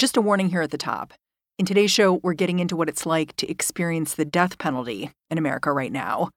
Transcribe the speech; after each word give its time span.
Just 0.00 0.16
a 0.16 0.22
warning 0.22 0.48
here 0.48 0.62
at 0.62 0.70
the 0.70 0.78
top. 0.78 1.12
In 1.58 1.66
today's 1.66 1.90
show, 1.90 2.20
we're 2.22 2.32
getting 2.32 2.58
into 2.58 2.74
what 2.74 2.88
it's 2.88 3.04
like 3.04 3.36
to 3.36 3.50
experience 3.50 4.14
the 4.14 4.24
death 4.24 4.56
penalty 4.56 5.10
in 5.28 5.36
America 5.36 5.70
right 5.74 5.92
now. 5.92 6.30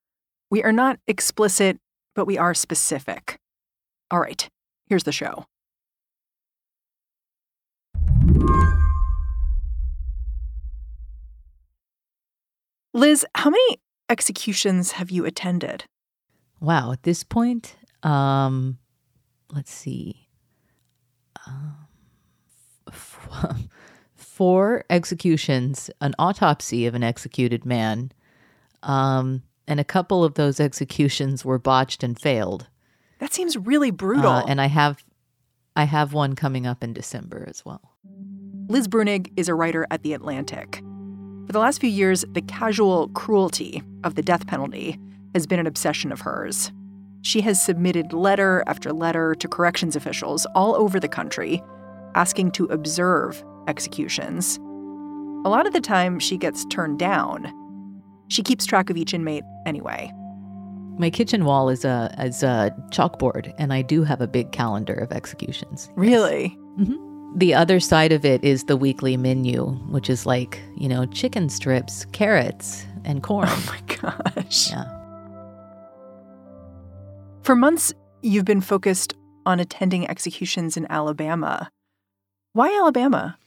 We 0.52 0.62
are 0.64 0.74
not 0.74 1.00
explicit, 1.08 1.78
but 2.14 2.26
we 2.26 2.38
are 2.38 2.54
specific. 2.54 3.38
All 4.12 4.20
right, 4.20 4.50
here's 4.88 5.06
the 5.06 5.14
show. 5.14 5.46
Liz, 12.94 13.26
how 13.34 13.50
many 13.50 13.78
executions 14.10 14.92
have 14.92 15.10
you 15.10 15.24
attended? 15.24 15.86
Wow, 16.60 16.92
at 16.92 17.04
this 17.04 17.24
point, 17.24 17.78
um, 18.04 18.78
let's 19.54 19.72
see. 19.72 20.28
Um, 21.48 21.83
four 24.16 24.84
executions, 24.90 25.90
an 26.02 26.14
autopsy 26.18 26.86
of 26.86 26.96
an 26.96 27.04
executed 27.04 27.66
man, 27.66 28.12
um, 28.82 29.44
and 29.68 29.80
a 29.80 29.84
couple 29.84 30.24
of 30.24 30.34
those 30.34 30.60
executions 30.60 31.46
were 31.46 31.60
botched 31.60 32.04
and 32.04 32.20
failed. 32.20 32.68
That 33.20 33.34
seems 33.34 33.56
really 33.56 33.92
brutal. 33.92 34.32
Uh, 34.32 34.44
and 34.48 34.60
I 34.60 34.68
have, 34.68 35.04
I 35.76 35.86
have 35.86 36.14
one 36.14 36.36
coming 36.36 36.68
up 36.68 36.84
in 36.84 36.94
December 36.94 37.46
as 37.48 37.64
well. 37.64 37.94
Liz 38.68 38.88
Bruenig 38.88 39.32
is 39.38 39.48
a 39.48 39.56
writer 39.56 39.86
at 39.92 40.04
The 40.04 40.14
Atlantic. 40.14 40.82
For 41.46 41.52
the 41.52 41.60
last 41.60 41.80
few 41.80 41.90
years, 41.90 42.26
the 42.32 42.42
casual 42.42 43.10
cruelty 43.10 43.84
of 44.04 44.16
the 44.16 44.22
death 44.22 44.48
penalty 44.48 45.00
has 45.34 45.46
been 45.46 45.60
an 45.60 45.68
obsession 45.68 46.12
of 46.12 46.22
hers. 46.22 46.72
She 47.22 47.42
has 47.42 47.62
submitted 47.62 48.14
letter 48.14 48.64
after 48.68 48.92
letter 48.92 49.36
to 49.36 49.48
corrections 49.48 49.96
officials 49.96 50.46
all 50.56 50.76
over 50.76 51.00
the 51.00 51.08
country 51.08 51.62
asking 52.16 52.52
to 52.52 52.66
observe 52.66 53.44
executions. 53.68 54.58
A 55.46 55.50
lot 55.50 55.68
of 55.68 55.74
the 55.74 55.82
time, 55.82 56.20
she 56.20 56.38
gets 56.38 56.66
turned 56.66 57.00
down. 57.00 57.52
She 58.30 58.44
keeps 58.44 58.66
track 58.66 58.90
of 58.90 58.98
each 58.98 59.14
inmate 59.14 59.44
anyway. 59.66 60.12
My 60.98 61.10
kitchen 61.10 61.46
wall 61.46 61.70
is 61.70 61.84
a 61.86 62.14
is 62.20 62.44
a 62.44 62.72
chalkboard, 62.92 63.54
and 63.58 63.74
I 63.74 63.82
do 63.82 64.04
have 64.04 64.22
a 64.22 64.28
big 64.28 64.52
calendar 64.52 64.94
of 64.94 65.12
executions. 65.12 65.92
Really? 65.96 66.58
Yes. 66.78 66.88
Mm-hmm. 66.88 67.38
The 67.40 67.56
other 67.56 67.80
side 67.80 68.12
of 68.12 68.26
it 68.26 68.44
is 68.44 68.66
the 68.66 68.78
weekly 68.78 69.18
menu, 69.18 69.72
which 69.90 70.08
is 70.08 70.28
like, 70.28 70.62
you 70.78 70.88
know, 70.88 71.08
chicken 71.08 71.50
strips, 71.50 72.06
carrots, 72.12 72.86
and 73.06 73.24
corn. 73.24 73.48
Oh 73.50 73.66
my 73.68 73.96
gosh. 73.96 74.70
Yeah. 74.70 74.86
For 77.42 77.56
months, 77.56 77.92
you've 78.22 78.46
been 78.46 78.62
focused 78.62 79.16
on 79.48 79.60
attending 79.60 80.08
executions 80.08 80.78
in 80.78 80.86
Alabama. 80.92 81.72
Why 82.54 82.78
Alabama? 82.78 83.38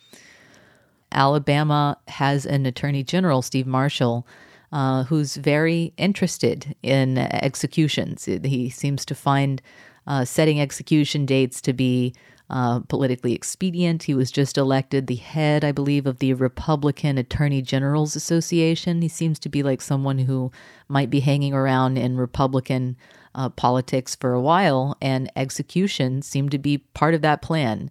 Alabama 1.12 1.97
has 2.09 2.45
an 2.45 2.67
attorney 2.67 3.05
general, 3.05 3.41
Steve 3.41 3.67
Marshall, 3.67 4.27
uh, 4.73 5.05
who's 5.05 5.37
very 5.37 5.93
interested 5.97 6.75
in 6.83 7.17
executions. 7.17 8.25
He 8.25 8.69
seems 8.69 9.05
to 9.05 9.15
find 9.15 9.62
uh, 10.09 10.25
setting 10.25 10.61
execution 10.61 11.25
dates 11.25 11.61
to 11.62 11.72
be 11.72 12.15
uh, 12.50 12.81
politically 12.81 13.33
expedient. 13.33 14.03
He 14.03 14.15
was 14.15 14.33
just 14.33 14.59
elected 14.59 15.06
the 15.06 15.15
head, 15.15 15.65
I 15.65 15.71
believe, 15.71 16.06
of 16.06 16.19
the 16.19 16.34
Republican 16.34 17.17
Attorney 17.17 17.62
Generals 17.62 18.17
Association. 18.17 19.03
He 19.03 19.09
seems 19.09 19.38
to 19.41 19.49
be 19.49 19.62
like 19.62 19.81
someone 19.81 20.19
who 20.19 20.50
might 20.88 21.11
be 21.11 21.21
hanging 21.21 21.55
around 21.55 21.97
in 21.97 22.17
Republican 22.17 22.97
uh, 23.37 23.50
politics 23.50 24.17
for 24.17 24.33
a 24.33 24.41
while, 24.41 24.97
and 25.00 25.31
execution 25.37 26.23
seemed 26.23 26.50
to 26.50 26.59
be 26.59 26.78
part 26.78 27.15
of 27.15 27.23
that 27.23 27.41
plan. 27.41 27.88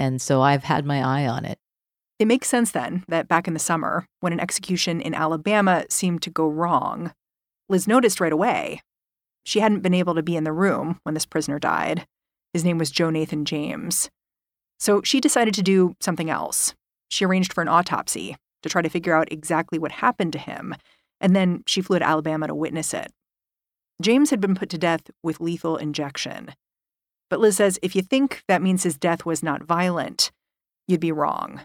And 0.00 0.22
so 0.22 0.40
I've 0.40 0.64
had 0.64 0.86
my 0.86 1.02
eye 1.02 1.26
on 1.26 1.44
it. 1.44 1.58
It 2.18 2.26
makes 2.26 2.48
sense 2.48 2.70
then 2.70 3.04
that 3.08 3.28
back 3.28 3.46
in 3.46 3.52
the 3.52 3.60
summer, 3.60 4.06
when 4.20 4.32
an 4.32 4.40
execution 4.40 4.98
in 4.98 5.12
Alabama 5.12 5.84
seemed 5.90 6.22
to 6.22 6.30
go 6.30 6.48
wrong, 6.48 7.12
Liz 7.68 7.86
noticed 7.86 8.18
right 8.18 8.32
away. 8.32 8.80
She 9.44 9.60
hadn't 9.60 9.82
been 9.82 9.92
able 9.92 10.14
to 10.14 10.22
be 10.22 10.36
in 10.36 10.44
the 10.44 10.54
room 10.54 11.00
when 11.02 11.12
this 11.12 11.26
prisoner 11.26 11.58
died. 11.58 12.06
His 12.54 12.64
name 12.64 12.78
was 12.78 12.90
Joe 12.90 13.10
Nathan 13.10 13.44
James. 13.44 14.08
So 14.78 15.02
she 15.02 15.20
decided 15.20 15.52
to 15.52 15.62
do 15.62 15.94
something 16.00 16.30
else. 16.30 16.72
She 17.10 17.26
arranged 17.26 17.52
for 17.52 17.60
an 17.60 17.68
autopsy 17.68 18.38
to 18.62 18.70
try 18.70 18.80
to 18.80 18.88
figure 18.88 19.14
out 19.14 19.30
exactly 19.30 19.78
what 19.78 19.92
happened 19.92 20.32
to 20.32 20.38
him, 20.38 20.74
and 21.20 21.36
then 21.36 21.62
she 21.66 21.82
flew 21.82 21.98
to 21.98 22.08
Alabama 22.08 22.46
to 22.46 22.54
witness 22.54 22.94
it. 22.94 23.12
James 24.00 24.30
had 24.30 24.40
been 24.40 24.54
put 24.54 24.70
to 24.70 24.78
death 24.78 25.10
with 25.22 25.40
lethal 25.40 25.76
injection. 25.76 26.54
But 27.30 27.40
Liz 27.40 27.56
says 27.56 27.78
if 27.80 27.96
you 27.96 28.02
think 28.02 28.42
that 28.48 28.60
means 28.60 28.82
his 28.82 28.98
death 28.98 29.24
was 29.24 29.42
not 29.42 29.62
violent, 29.62 30.30
you'd 30.86 31.00
be 31.00 31.12
wrong. 31.12 31.62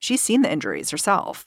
She's 0.00 0.20
seen 0.20 0.42
the 0.42 0.52
injuries 0.52 0.90
herself. 0.90 1.46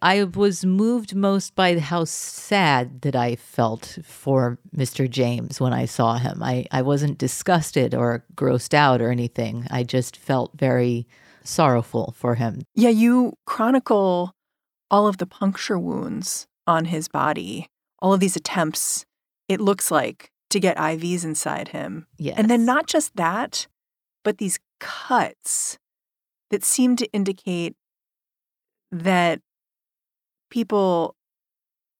I 0.00 0.22
was 0.22 0.64
moved 0.64 1.16
most 1.16 1.56
by 1.56 1.76
how 1.80 2.04
sad 2.04 3.00
that 3.00 3.16
I 3.16 3.34
felt 3.34 3.98
for 4.04 4.58
Mr. 4.76 5.10
James 5.10 5.60
when 5.60 5.72
I 5.72 5.86
saw 5.86 6.18
him. 6.18 6.40
I, 6.40 6.66
I 6.70 6.82
wasn't 6.82 7.18
disgusted 7.18 7.94
or 7.94 8.24
grossed 8.36 8.74
out 8.74 9.00
or 9.00 9.10
anything. 9.10 9.66
I 9.70 9.82
just 9.82 10.16
felt 10.16 10.52
very 10.54 11.08
sorrowful 11.42 12.14
for 12.16 12.36
him. 12.36 12.62
Yeah, 12.76 12.90
you 12.90 13.34
chronicle 13.44 14.32
all 14.88 15.08
of 15.08 15.18
the 15.18 15.26
puncture 15.26 15.78
wounds 15.78 16.46
on 16.66 16.84
his 16.84 17.08
body, 17.08 17.66
all 18.00 18.12
of 18.12 18.20
these 18.20 18.36
attempts, 18.36 19.04
it 19.48 19.60
looks 19.60 19.90
like, 19.90 20.30
to 20.50 20.60
get 20.60 20.76
IVs 20.76 21.24
inside 21.24 21.68
him. 21.68 22.06
Yes. 22.16 22.36
And 22.38 22.50
then 22.50 22.64
not 22.64 22.86
just 22.86 23.16
that, 23.16 23.66
but 24.24 24.38
these 24.38 24.58
cuts 24.80 25.78
that 26.50 26.64
seem 26.64 26.96
to 26.96 27.06
indicate 27.12 27.74
that 28.90 29.40
people 30.50 31.14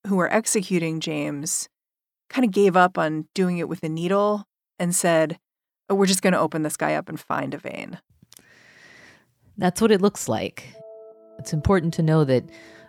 who 0.06 0.16
were 0.16 0.32
executing 0.32 1.00
James 1.00 1.68
kind 2.30 2.44
of 2.44 2.50
gave 2.50 2.76
up 2.76 2.96
on 2.96 3.26
doing 3.34 3.58
it 3.58 3.68
with 3.68 3.82
a 3.82 3.88
needle 3.88 4.44
and 4.78 4.94
said, 4.94 5.38
oh, 5.88 5.94
we're 5.94 6.06
just 6.06 6.22
going 6.22 6.32
to 6.32 6.38
open 6.38 6.62
this 6.62 6.76
guy 6.76 6.94
up 6.94 7.08
and 7.08 7.18
find 7.18 7.52
a 7.54 7.58
vein. 7.58 7.98
That's 9.56 9.80
what 9.80 9.90
it 9.90 10.00
looks 10.00 10.28
like. 10.28 10.74
It's 11.38 11.52
important 11.52 11.94
to 11.94 12.02
know 12.02 12.24
that 12.24 12.44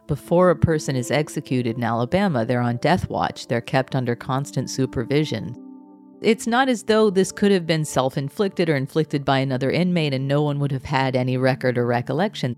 before 0.09 0.49
a 0.49 0.55
person 0.55 0.95
is 0.95 1.11
executed 1.11 1.77
in 1.77 1.83
Alabama, 1.83 2.43
they're 2.43 2.59
on 2.59 2.77
death 2.77 3.07
watch. 3.11 3.47
They're 3.47 3.61
kept 3.61 3.95
under 3.95 4.15
constant 4.15 4.69
supervision. 4.69 5.55
It's 6.21 6.47
not 6.47 6.67
as 6.67 6.83
though 6.83 7.11
this 7.11 7.31
could 7.31 7.51
have 7.51 7.67
been 7.67 7.85
self 7.85 8.17
inflicted 8.17 8.69
or 8.69 8.75
inflicted 8.75 9.23
by 9.23 9.37
another 9.37 9.69
inmate 9.69 10.15
and 10.15 10.27
no 10.27 10.41
one 10.41 10.59
would 10.59 10.71
have 10.71 10.83
had 10.83 11.15
any 11.15 11.37
record 11.37 11.77
or 11.77 11.85
recollection. 11.85 12.55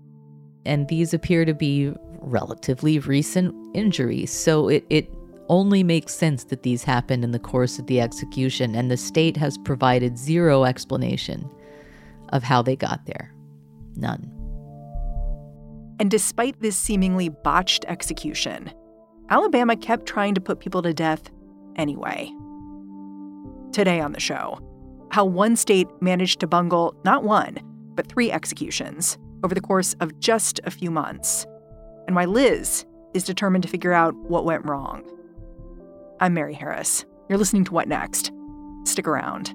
And 0.64 0.88
these 0.88 1.12
appear 1.12 1.44
to 1.44 1.52
be 1.52 1.92
relatively 2.20 2.98
recent 3.00 3.54
injuries. 3.76 4.30
So 4.30 4.68
it, 4.68 4.86
it 4.88 5.12
only 5.50 5.82
makes 5.82 6.14
sense 6.14 6.44
that 6.44 6.62
these 6.62 6.82
happened 6.82 7.22
in 7.22 7.32
the 7.32 7.38
course 7.38 7.78
of 7.78 7.86
the 7.86 8.00
execution, 8.00 8.74
and 8.74 8.90
the 8.90 8.96
state 8.96 9.36
has 9.36 9.58
provided 9.58 10.16
zero 10.16 10.64
explanation 10.64 11.50
of 12.30 12.42
how 12.42 12.62
they 12.62 12.76
got 12.76 13.04
there. 13.04 13.34
None. 13.96 14.41
And 16.02 16.10
despite 16.10 16.58
this 16.58 16.76
seemingly 16.76 17.28
botched 17.28 17.84
execution, 17.86 18.72
Alabama 19.30 19.76
kept 19.76 20.04
trying 20.04 20.34
to 20.34 20.40
put 20.40 20.58
people 20.58 20.82
to 20.82 20.92
death 20.92 21.30
anyway. 21.76 22.28
Today 23.70 24.00
on 24.00 24.10
the 24.10 24.18
show, 24.18 24.58
how 25.12 25.24
one 25.24 25.54
state 25.54 25.86
managed 26.00 26.40
to 26.40 26.48
bungle 26.48 26.96
not 27.04 27.22
one, 27.22 27.56
but 27.94 28.08
three 28.08 28.32
executions 28.32 29.16
over 29.44 29.54
the 29.54 29.60
course 29.60 29.94
of 30.00 30.18
just 30.18 30.58
a 30.64 30.72
few 30.72 30.90
months 30.90 31.46
and 32.08 32.16
why 32.16 32.24
Liz 32.24 32.84
is 33.14 33.22
determined 33.22 33.62
to 33.62 33.70
figure 33.70 33.92
out 33.92 34.12
what 34.28 34.44
went 34.44 34.68
wrong. 34.68 35.04
I'm 36.18 36.34
Mary 36.34 36.54
Harris. 36.54 37.04
You're 37.28 37.38
listening 37.38 37.62
to 37.66 37.74
What 37.74 37.86
Next? 37.86 38.32
Stick 38.86 39.06
around. 39.06 39.54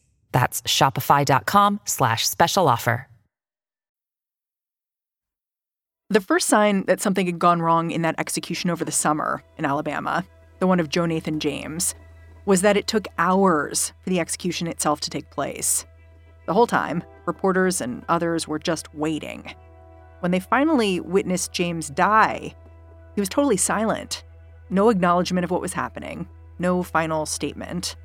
That's 0.31 0.61
shopify.com 0.63 1.81
slash 1.85 2.27
special 2.27 2.67
offer. 2.67 3.07
The 6.09 6.19
first 6.19 6.49
sign 6.49 6.83
that 6.87 6.99
something 6.99 7.25
had 7.25 7.39
gone 7.39 7.61
wrong 7.61 7.91
in 7.91 8.01
that 8.01 8.19
execution 8.19 8.69
over 8.69 8.83
the 8.83 8.91
summer 8.91 9.41
in 9.57 9.63
Alabama, 9.63 10.25
the 10.59 10.67
one 10.67 10.81
of 10.81 10.89
Joe 10.89 11.05
Nathan 11.05 11.39
James, 11.39 11.95
was 12.45 12.61
that 12.61 12.75
it 12.75 12.85
took 12.85 13.07
hours 13.17 13.93
for 14.03 14.09
the 14.09 14.19
execution 14.19 14.67
itself 14.67 14.99
to 15.01 15.09
take 15.09 15.29
place. 15.29 15.85
The 16.47 16.53
whole 16.53 16.67
time, 16.67 17.01
reporters 17.25 17.79
and 17.79 18.03
others 18.09 18.45
were 18.45 18.59
just 18.59 18.93
waiting. 18.93 19.55
When 20.19 20.31
they 20.31 20.41
finally 20.41 20.99
witnessed 20.99 21.53
James 21.53 21.89
die, 21.89 22.55
he 23.15 23.21
was 23.21 23.29
totally 23.29 23.55
silent. 23.55 24.25
No 24.69 24.89
acknowledgement 24.89 25.45
of 25.45 25.51
what 25.51 25.61
was 25.61 25.73
happening, 25.73 26.27
no 26.59 26.83
final 26.83 27.25
statement. 27.25 27.95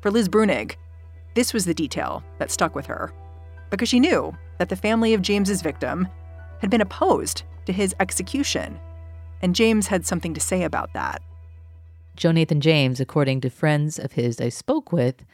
For 0.00 0.10
Liz 0.10 0.30
Bruenig, 0.30 0.76
this 1.38 1.54
was 1.54 1.64
the 1.64 1.72
detail 1.72 2.24
that 2.40 2.50
stuck 2.50 2.74
with 2.74 2.86
her, 2.86 3.12
because 3.70 3.88
she 3.88 4.00
knew 4.00 4.36
that 4.58 4.68
the 4.68 4.74
family 4.74 5.14
of 5.14 5.22
James's 5.22 5.62
victim 5.62 6.08
had 6.60 6.68
been 6.68 6.80
opposed 6.80 7.44
to 7.64 7.72
his 7.72 7.94
execution, 8.00 8.76
and 9.40 9.54
James 9.54 9.86
had 9.86 10.04
something 10.04 10.34
to 10.34 10.40
say 10.40 10.64
about 10.64 10.92
that. 10.94 11.22
Joe 12.16 12.32
Nathan 12.32 12.60
James, 12.60 12.98
according 12.98 13.40
to 13.42 13.50
friends 13.50 14.00
of 14.00 14.14
his 14.14 14.40
I 14.40 14.48
spoke 14.48 14.90
with, 14.90 15.24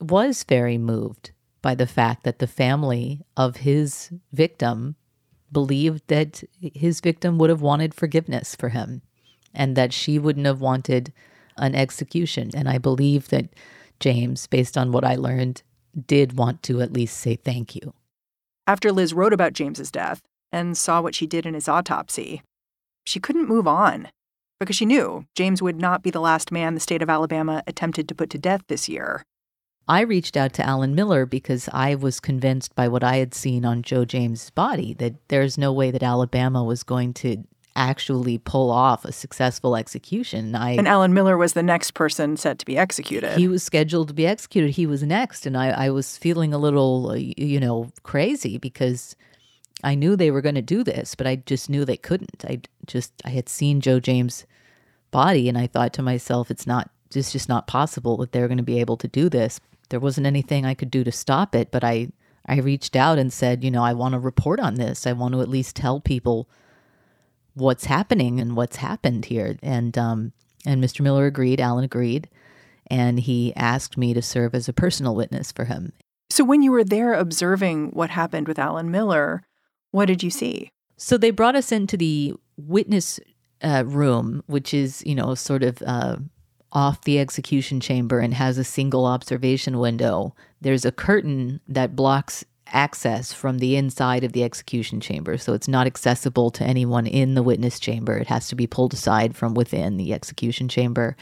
was 0.00 0.42
very 0.42 0.76
moved 0.76 1.30
by 1.62 1.76
the 1.76 1.86
fact 1.86 2.24
that 2.24 2.40
the 2.40 2.48
family 2.48 3.22
of 3.36 3.58
his 3.58 4.10
victim 4.32 4.96
believed 5.52 6.02
that 6.08 6.42
his 6.60 7.00
victim 7.00 7.38
would 7.38 7.48
have 7.48 7.62
wanted 7.62 7.94
forgiveness 7.94 8.56
for 8.56 8.70
him 8.70 9.02
and 9.54 9.76
that 9.76 9.92
she 9.92 10.18
wouldn't 10.18 10.46
have 10.46 10.60
wanted 10.60 11.12
an 11.56 11.76
execution. 11.76 12.50
And 12.56 12.68
I 12.68 12.78
believe 12.78 13.28
that 13.28 13.50
James, 14.00 14.46
based 14.46 14.76
on 14.76 14.92
what 14.92 15.04
I 15.04 15.14
learned, 15.16 15.62
did 16.06 16.36
want 16.36 16.62
to 16.64 16.80
at 16.80 16.92
least 16.92 17.16
say 17.16 17.36
thank 17.36 17.74
you. 17.74 17.94
After 18.66 18.92
Liz 18.92 19.14
wrote 19.14 19.32
about 19.32 19.54
James's 19.54 19.90
death 19.90 20.22
and 20.52 20.76
saw 20.76 21.00
what 21.00 21.14
she 21.14 21.26
did 21.26 21.46
in 21.46 21.54
his 21.54 21.68
autopsy, 21.68 22.42
she 23.04 23.18
couldn't 23.18 23.48
move 23.48 23.66
on 23.66 24.08
because 24.60 24.76
she 24.76 24.86
knew 24.86 25.24
James 25.34 25.62
would 25.62 25.76
not 25.76 26.02
be 26.02 26.10
the 26.10 26.20
last 26.20 26.52
man 26.52 26.74
the 26.74 26.80
state 26.80 27.02
of 27.02 27.10
Alabama 27.10 27.62
attempted 27.66 28.08
to 28.08 28.14
put 28.14 28.30
to 28.30 28.38
death 28.38 28.62
this 28.68 28.88
year. 28.88 29.24
I 29.86 30.02
reached 30.02 30.36
out 30.36 30.52
to 30.54 30.66
Alan 30.66 30.94
Miller 30.94 31.24
because 31.24 31.68
I 31.72 31.94
was 31.94 32.20
convinced 32.20 32.74
by 32.74 32.88
what 32.88 33.02
I 33.02 33.16
had 33.16 33.32
seen 33.32 33.64
on 33.64 33.82
Joe 33.82 34.04
James' 34.04 34.50
body 34.50 34.92
that 34.94 35.14
there's 35.28 35.56
no 35.56 35.72
way 35.72 35.90
that 35.90 36.02
Alabama 36.02 36.62
was 36.62 36.82
going 36.82 37.14
to 37.14 37.44
actually 37.78 38.38
pull 38.38 38.70
off 38.70 39.04
a 39.04 39.12
successful 39.12 39.76
execution. 39.76 40.54
I, 40.54 40.72
and 40.72 40.88
Alan 40.88 41.14
Miller 41.14 41.36
was 41.36 41.52
the 41.52 41.62
next 41.62 41.92
person 41.92 42.36
set 42.36 42.58
to 42.58 42.66
be 42.66 42.76
executed. 42.76 43.38
He 43.38 43.48
was 43.48 43.62
scheduled 43.62 44.08
to 44.08 44.14
be 44.14 44.26
executed. 44.26 44.72
He 44.72 44.86
was 44.86 45.02
next. 45.02 45.46
And 45.46 45.56
I, 45.56 45.68
I 45.86 45.90
was 45.90 46.16
feeling 46.16 46.52
a 46.52 46.58
little, 46.58 47.10
uh, 47.10 47.14
you 47.14 47.60
know, 47.60 47.90
crazy 48.02 48.58
because 48.58 49.16
I 49.84 49.94
knew 49.94 50.16
they 50.16 50.30
were 50.30 50.42
going 50.42 50.56
to 50.56 50.62
do 50.62 50.82
this, 50.82 51.14
but 51.14 51.26
I 51.26 51.36
just 51.36 51.70
knew 51.70 51.84
they 51.84 51.96
couldn't. 51.96 52.44
I 52.46 52.60
just, 52.86 53.12
I 53.24 53.30
had 53.30 53.48
seen 53.48 53.80
Joe 53.80 54.00
James' 54.00 54.44
body 55.10 55.48
and 55.48 55.56
I 55.56 55.66
thought 55.66 55.92
to 55.94 56.02
myself, 56.02 56.50
it's 56.50 56.66
not, 56.66 56.90
it's 57.14 57.32
just 57.32 57.48
not 57.48 57.66
possible 57.66 58.16
that 58.18 58.32
they're 58.32 58.48
going 58.48 58.58
to 58.58 58.64
be 58.64 58.80
able 58.80 58.96
to 58.98 59.08
do 59.08 59.28
this 59.28 59.60
there 59.88 60.00
wasn't 60.00 60.26
anything 60.26 60.64
I 60.64 60.74
could 60.74 60.90
do 60.90 61.04
to 61.04 61.12
stop 61.12 61.54
it, 61.54 61.70
but 61.70 61.84
I 61.84 62.08
I 62.50 62.60
reached 62.60 62.96
out 62.96 63.18
and 63.18 63.30
said, 63.30 63.62
you 63.62 63.70
know, 63.70 63.84
I 63.84 63.92
want 63.92 64.12
to 64.12 64.18
report 64.18 64.58
on 64.58 64.76
this. 64.76 65.06
I 65.06 65.12
want 65.12 65.34
to 65.34 65.42
at 65.42 65.50
least 65.50 65.76
tell 65.76 66.00
people 66.00 66.48
what's 67.58 67.84
happening 67.84 68.40
and 68.40 68.56
what's 68.56 68.76
happened 68.76 69.26
here. 69.26 69.56
And 69.62 69.96
um 69.96 70.32
and 70.66 70.82
Mr. 70.82 71.00
Miller 71.00 71.26
agreed, 71.26 71.60
Alan 71.60 71.84
agreed, 71.84 72.28
and 72.90 73.20
he 73.20 73.54
asked 73.54 73.96
me 73.96 74.12
to 74.14 74.22
serve 74.22 74.54
as 74.54 74.68
a 74.68 74.72
personal 74.72 75.14
witness 75.14 75.52
for 75.52 75.66
him. 75.66 75.92
So 76.30 76.44
when 76.44 76.62
you 76.62 76.72
were 76.72 76.84
there 76.84 77.14
observing 77.14 77.90
what 77.90 78.10
happened 78.10 78.48
with 78.48 78.58
Alan 78.58 78.90
Miller, 78.90 79.42
what 79.92 80.06
did 80.06 80.22
you 80.22 80.30
see? 80.30 80.70
So 80.96 81.16
they 81.16 81.30
brought 81.30 81.56
us 81.56 81.72
into 81.72 81.96
the 81.96 82.34
witness 82.56 83.20
uh, 83.62 83.84
room, 83.86 84.42
which 84.46 84.74
is, 84.74 85.02
you 85.06 85.14
know, 85.14 85.34
sort 85.34 85.62
of 85.62 85.82
uh, 85.86 86.16
off 86.72 87.02
the 87.02 87.18
execution 87.18 87.80
chamber 87.80 88.18
and 88.18 88.34
has 88.34 88.58
a 88.58 88.64
single 88.64 89.06
observation 89.06 89.78
window. 89.78 90.34
There's 90.60 90.84
a 90.84 90.92
curtain 90.92 91.60
that 91.68 91.96
blocks 91.96 92.44
access 92.72 93.32
from 93.32 93.58
the 93.58 93.76
inside 93.76 94.24
of 94.24 94.32
the 94.32 94.44
execution 94.44 95.00
chamber, 95.00 95.38
so 95.38 95.52
it's 95.52 95.68
not 95.68 95.86
accessible 95.86 96.50
to 96.52 96.64
anyone 96.64 97.06
in 97.06 97.34
the 97.34 97.42
witness 97.42 97.78
chamber. 97.80 98.16
It 98.16 98.28
has 98.28 98.48
to 98.48 98.54
be 98.54 98.66
pulled 98.66 98.92
aside 98.92 99.36
from 99.36 99.54
within 99.54 99.96
the 99.96 100.12
execution 100.12 100.68
chamber. 100.68 101.16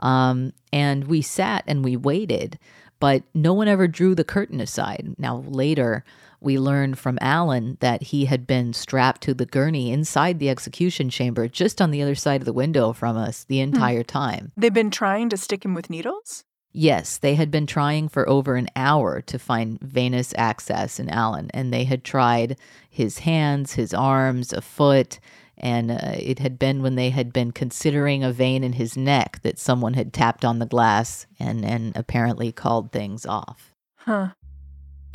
Um, 0.00 0.52
and 0.72 1.04
we 1.04 1.22
sat 1.22 1.64
and 1.66 1.84
we 1.84 1.96
waited, 1.96 2.58
but 3.00 3.22
no 3.34 3.52
one 3.52 3.68
ever 3.68 3.88
drew 3.88 4.14
the 4.14 4.24
curtain 4.24 4.60
aside. 4.60 5.14
Now, 5.18 5.44
later, 5.46 6.04
we 6.40 6.58
learned 6.58 6.98
from 6.98 7.18
Alan 7.20 7.78
that 7.80 8.02
he 8.04 8.26
had 8.26 8.46
been 8.46 8.72
strapped 8.72 9.22
to 9.22 9.34
the 9.34 9.46
gurney 9.46 9.90
inside 9.90 10.38
the 10.38 10.50
execution 10.50 11.10
chamber, 11.10 11.48
just 11.48 11.80
on 11.80 11.90
the 11.90 12.02
other 12.02 12.14
side 12.14 12.40
of 12.40 12.44
the 12.44 12.52
window 12.52 12.92
from 12.92 13.16
us 13.16 13.44
the 13.44 13.58
hmm. 13.58 13.74
entire 13.74 14.02
hmm. 14.02 14.06
time. 14.06 14.52
They've 14.56 14.72
been 14.72 14.90
trying 14.90 15.28
to 15.30 15.36
stick 15.36 15.64
him 15.64 15.74
with 15.74 15.90
needles? 15.90 16.44
Yes, 16.72 17.18
they 17.18 17.34
had 17.34 17.50
been 17.50 17.66
trying 17.66 18.08
for 18.08 18.28
over 18.28 18.56
an 18.56 18.68
hour 18.76 19.20
to 19.22 19.38
find 19.38 19.80
venous 19.80 20.34
access 20.36 21.00
in 21.00 21.08
Alan, 21.08 21.50
and 21.52 21.72
they 21.72 21.84
had 21.84 22.04
tried 22.04 22.58
his 22.88 23.20
hands, 23.20 23.74
his 23.74 23.94
arms, 23.94 24.52
a 24.52 24.60
foot, 24.60 25.18
and 25.56 25.90
uh, 25.90 26.12
it 26.14 26.38
had 26.38 26.58
been 26.58 26.82
when 26.82 26.94
they 26.94 27.10
had 27.10 27.32
been 27.32 27.52
considering 27.52 28.22
a 28.22 28.32
vein 28.32 28.62
in 28.62 28.74
his 28.74 28.96
neck 28.96 29.40
that 29.42 29.58
someone 29.58 29.94
had 29.94 30.12
tapped 30.12 30.44
on 30.44 30.58
the 30.58 30.66
glass 30.66 31.26
and, 31.40 31.64
and 31.64 31.96
apparently 31.96 32.52
called 32.52 32.92
things 32.92 33.26
off. 33.26 33.74
Huh. 33.96 34.28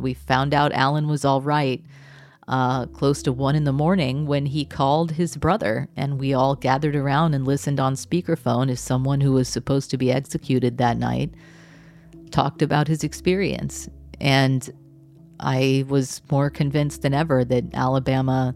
We 0.00 0.12
found 0.12 0.52
out 0.52 0.72
Alan 0.72 1.08
was 1.08 1.24
all 1.24 1.40
right 1.40 1.82
uh, 2.46 2.86
close 2.86 3.22
to 3.22 3.32
one 3.32 3.56
in 3.56 3.64
the 3.64 3.72
morning 3.72 4.26
when 4.26 4.46
he 4.46 4.64
called 4.64 5.12
his 5.12 5.36
brother, 5.36 5.88
and 5.96 6.18
we 6.18 6.34
all 6.34 6.54
gathered 6.54 6.94
around 6.94 7.34
and 7.34 7.46
listened 7.46 7.80
on 7.80 7.94
speakerphone 7.94 8.70
as 8.70 8.80
someone 8.80 9.20
who 9.20 9.32
was 9.32 9.48
supposed 9.48 9.90
to 9.90 9.96
be 9.96 10.12
executed 10.12 10.78
that 10.78 10.98
night 10.98 11.32
talked 12.30 12.62
about 12.62 12.88
his 12.88 13.04
experience. 13.04 13.88
And 14.20 14.68
I 15.40 15.84
was 15.88 16.22
more 16.30 16.50
convinced 16.50 17.02
than 17.02 17.14
ever 17.14 17.44
that 17.44 17.64
Alabama 17.74 18.54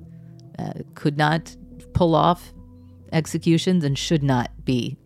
uh, 0.58 0.72
could 0.94 1.16
not 1.16 1.56
pull 1.94 2.14
off 2.14 2.52
executions 3.12 3.84
and 3.84 3.96
should 3.96 4.22
not 4.22 4.50
be 4.64 4.96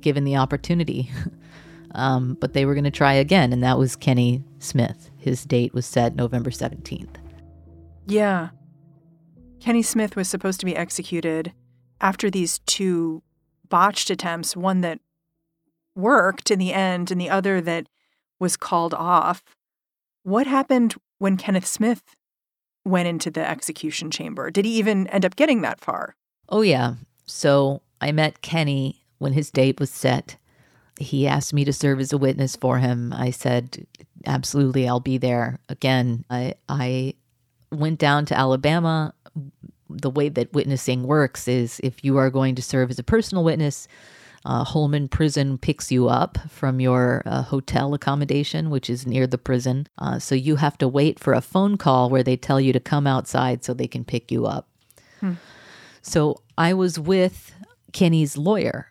given 0.00 0.24
the 0.24 0.36
opportunity. 0.36 1.10
um, 1.94 2.34
but 2.40 2.52
they 2.52 2.64
were 2.64 2.74
going 2.74 2.84
to 2.84 2.90
try 2.90 3.14
again, 3.14 3.52
and 3.52 3.62
that 3.62 3.78
was 3.78 3.96
Kenny 3.96 4.44
Smith. 4.58 5.10
His 5.18 5.44
date 5.44 5.74
was 5.74 5.86
set 5.86 6.14
November 6.14 6.50
17th. 6.50 7.21
Yeah. 8.06 8.50
Kenny 9.60 9.82
Smith 9.82 10.16
was 10.16 10.28
supposed 10.28 10.60
to 10.60 10.66
be 10.66 10.76
executed 10.76 11.52
after 12.00 12.30
these 12.30 12.58
two 12.60 13.22
botched 13.68 14.10
attempts, 14.10 14.56
one 14.56 14.80
that 14.80 15.00
worked 15.94 16.50
in 16.50 16.58
the 16.58 16.72
end 16.72 17.10
and 17.10 17.20
the 17.20 17.30
other 17.30 17.60
that 17.60 17.86
was 18.40 18.56
called 18.56 18.94
off. 18.94 19.42
What 20.24 20.46
happened 20.46 20.94
when 21.18 21.36
Kenneth 21.36 21.66
Smith 21.66 22.02
went 22.84 23.08
into 23.08 23.30
the 23.30 23.48
execution 23.48 24.10
chamber? 24.10 24.50
Did 24.50 24.64
he 24.64 24.72
even 24.78 25.06
end 25.08 25.24
up 25.24 25.36
getting 25.36 25.62
that 25.62 25.80
far? 25.80 26.16
Oh, 26.48 26.62
yeah. 26.62 26.94
So 27.26 27.82
I 28.00 28.10
met 28.10 28.42
Kenny 28.42 29.04
when 29.18 29.32
his 29.32 29.50
date 29.50 29.78
was 29.78 29.90
set 29.90 30.36
he 30.98 31.26
asked 31.26 31.52
me 31.52 31.64
to 31.64 31.72
serve 31.72 32.00
as 32.00 32.12
a 32.12 32.18
witness 32.18 32.56
for 32.56 32.78
him. 32.78 33.12
I 33.12 33.30
said, 33.30 33.86
absolutely, 34.26 34.88
I'll 34.88 35.00
be 35.00 35.18
there. 35.18 35.58
Again, 35.68 36.24
I, 36.30 36.54
I 36.68 37.14
went 37.72 37.98
down 37.98 38.26
to 38.26 38.38
Alabama. 38.38 39.14
The 39.88 40.10
way 40.10 40.28
that 40.28 40.52
witnessing 40.52 41.04
works 41.04 41.48
is 41.48 41.80
if 41.82 42.04
you 42.04 42.16
are 42.16 42.30
going 42.30 42.54
to 42.54 42.62
serve 42.62 42.90
as 42.90 42.98
a 42.98 43.04
personal 43.04 43.44
witness, 43.44 43.88
uh, 44.44 44.64
Holman 44.64 45.08
Prison 45.08 45.56
picks 45.58 45.92
you 45.92 46.08
up 46.08 46.38
from 46.48 46.80
your 46.80 47.22
uh, 47.26 47.42
hotel 47.42 47.94
accommodation, 47.94 48.70
which 48.70 48.90
is 48.90 49.06
near 49.06 49.26
the 49.26 49.38
prison. 49.38 49.86
Uh, 49.98 50.18
so 50.18 50.34
you 50.34 50.56
have 50.56 50.76
to 50.78 50.88
wait 50.88 51.20
for 51.20 51.32
a 51.32 51.40
phone 51.40 51.76
call 51.76 52.10
where 52.10 52.24
they 52.24 52.36
tell 52.36 52.60
you 52.60 52.72
to 52.72 52.80
come 52.80 53.06
outside 53.06 53.62
so 53.62 53.72
they 53.72 53.86
can 53.86 54.04
pick 54.04 54.32
you 54.32 54.46
up. 54.46 54.68
Hmm. 55.20 55.34
So 56.00 56.42
I 56.58 56.74
was 56.74 56.98
with 56.98 57.54
Kenny's 57.92 58.36
lawyer, 58.36 58.88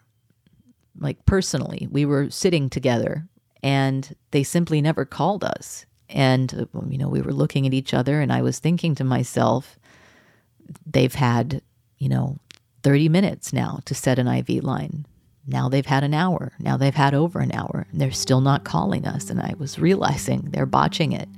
like 0.97 1.25
personally. 1.25 1.87
We 1.91 2.05
were 2.05 2.29
sitting 2.29 2.69
together 2.69 3.27
and 3.61 4.15
they 4.31 4.43
simply 4.43 4.81
never 4.81 5.03
called 5.03 5.43
us. 5.43 5.85
And, 6.11 6.67
uh, 6.75 6.81
you 6.89 6.97
know, 6.97 7.07
we 7.07 7.21
were 7.21 7.33
looking 7.33 7.65
at 7.65 7.73
each 7.73 7.93
other 7.93 8.21
and 8.21 8.31
I 8.31 8.41
was 8.41 8.59
thinking 8.59 8.95
to 8.95 9.03
myself, 9.03 9.79
they've 10.85 11.13
had, 11.13 11.61
you 11.97 12.09
know, 12.09 12.37
30 12.83 13.09
minutes 13.09 13.53
now 13.53 13.79
to 13.85 13.95
set 13.95 14.19
an 14.19 14.27
IV 14.27 14.63
line. 14.63 15.05
Now 15.47 15.69
they've 15.69 15.85
had 15.85 16.03
an 16.03 16.13
hour. 16.13 16.51
Now 16.59 16.77
they've 16.77 16.93
had 16.93 17.13
over 17.13 17.39
an 17.39 17.51
hour. 17.53 17.87
And 17.91 17.99
they're 17.99 18.11
still 18.11 18.41
not 18.41 18.63
calling 18.63 19.07
us. 19.07 19.29
And 19.29 19.41
I 19.41 19.53
was 19.57 19.79
realizing 19.79 20.49
they're 20.51 20.65
botching 20.65 21.11
it. 21.13 21.29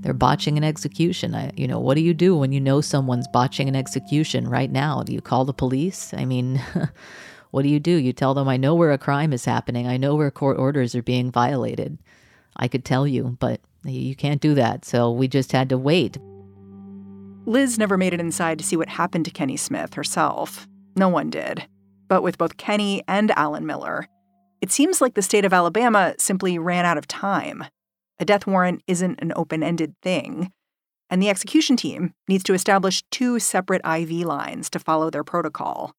They're 0.00 0.14
botching 0.14 0.56
an 0.56 0.64
execution. 0.64 1.34
I, 1.34 1.52
you 1.56 1.66
know, 1.66 1.78
what 1.78 1.94
do 1.94 2.00
you 2.00 2.14
do 2.14 2.36
when 2.36 2.52
you 2.52 2.60
know 2.60 2.80
someone's 2.80 3.28
botching 3.28 3.68
an 3.68 3.76
execution 3.76 4.48
right 4.48 4.70
now? 4.70 5.02
Do 5.02 5.12
you 5.12 5.20
call 5.20 5.44
the 5.44 5.52
police? 5.52 6.14
I 6.14 6.24
mean, 6.24 6.62
what 7.50 7.62
do 7.62 7.68
you 7.68 7.80
do? 7.80 7.92
You 7.92 8.12
tell 8.12 8.32
them, 8.32 8.48
I 8.48 8.56
know 8.56 8.74
where 8.74 8.92
a 8.92 8.98
crime 8.98 9.32
is 9.32 9.44
happening. 9.44 9.86
I 9.86 9.98
know 9.98 10.14
where 10.14 10.30
court 10.30 10.58
orders 10.58 10.94
are 10.94 11.02
being 11.02 11.30
violated. 11.30 11.98
I 12.56 12.68
could 12.68 12.84
tell 12.84 13.06
you, 13.06 13.36
but 13.40 13.60
you 13.84 14.14
can't 14.14 14.40
do 14.40 14.54
that. 14.54 14.84
So 14.84 15.10
we 15.10 15.28
just 15.28 15.52
had 15.52 15.68
to 15.70 15.78
wait. 15.78 16.18
Liz 17.46 17.78
never 17.78 17.96
made 17.96 18.12
it 18.14 18.20
inside 18.20 18.58
to 18.58 18.64
see 18.64 18.76
what 18.76 18.88
happened 18.88 19.24
to 19.24 19.30
Kenny 19.30 19.56
Smith 19.56 19.94
herself. 19.94 20.68
No 20.96 21.08
one 21.08 21.30
did. 21.30 21.66
But 22.08 22.22
with 22.22 22.38
both 22.38 22.56
Kenny 22.56 23.02
and 23.08 23.30
Alan 23.32 23.66
Miller, 23.66 24.08
it 24.60 24.70
seems 24.70 25.00
like 25.00 25.14
the 25.14 25.22
state 25.22 25.44
of 25.44 25.52
Alabama 25.52 26.14
simply 26.18 26.58
ran 26.58 26.84
out 26.84 26.98
of 26.98 27.08
time. 27.08 27.64
A 28.18 28.24
death 28.24 28.46
warrant 28.46 28.82
isn't 28.86 29.20
an 29.22 29.32
open 29.34 29.62
ended 29.62 29.94
thing. 30.02 30.52
And 31.08 31.22
the 31.22 31.30
execution 31.30 31.76
team 31.76 32.12
needs 32.28 32.44
to 32.44 32.54
establish 32.54 33.02
two 33.10 33.38
separate 33.38 33.84
IV 33.84 34.10
lines 34.26 34.68
to 34.70 34.78
follow 34.78 35.10
their 35.10 35.24
protocol. 35.24 35.94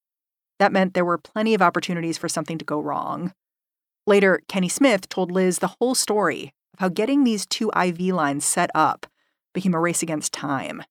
That 0.60 0.72
meant 0.72 0.94
there 0.94 1.04
were 1.04 1.18
plenty 1.18 1.54
of 1.54 1.62
opportunities 1.62 2.18
for 2.18 2.30
something 2.30 2.60
to 2.60 2.66
go 2.66 2.80
wrong. 2.80 3.34
Later, 4.06 4.42
Kenny 4.48 4.70
Smith 4.70 5.10
told 5.10 5.32
Liz 5.32 5.60
the 5.60 5.76
whole 5.80 5.96
story 5.96 6.54
of 6.74 6.80
how 6.80 6.90
getting 6.90 7.24
these 7.24 7.46
two 7.46 7.72
IV 7.76 8.00
lines 8.00 8.46
set 8.46 8.70
up 8.74 9.06
became 9.54 9.74
a 9.74 9.80
race 9.80 10.02
against 10.02 10.34
time. 10.34 10.84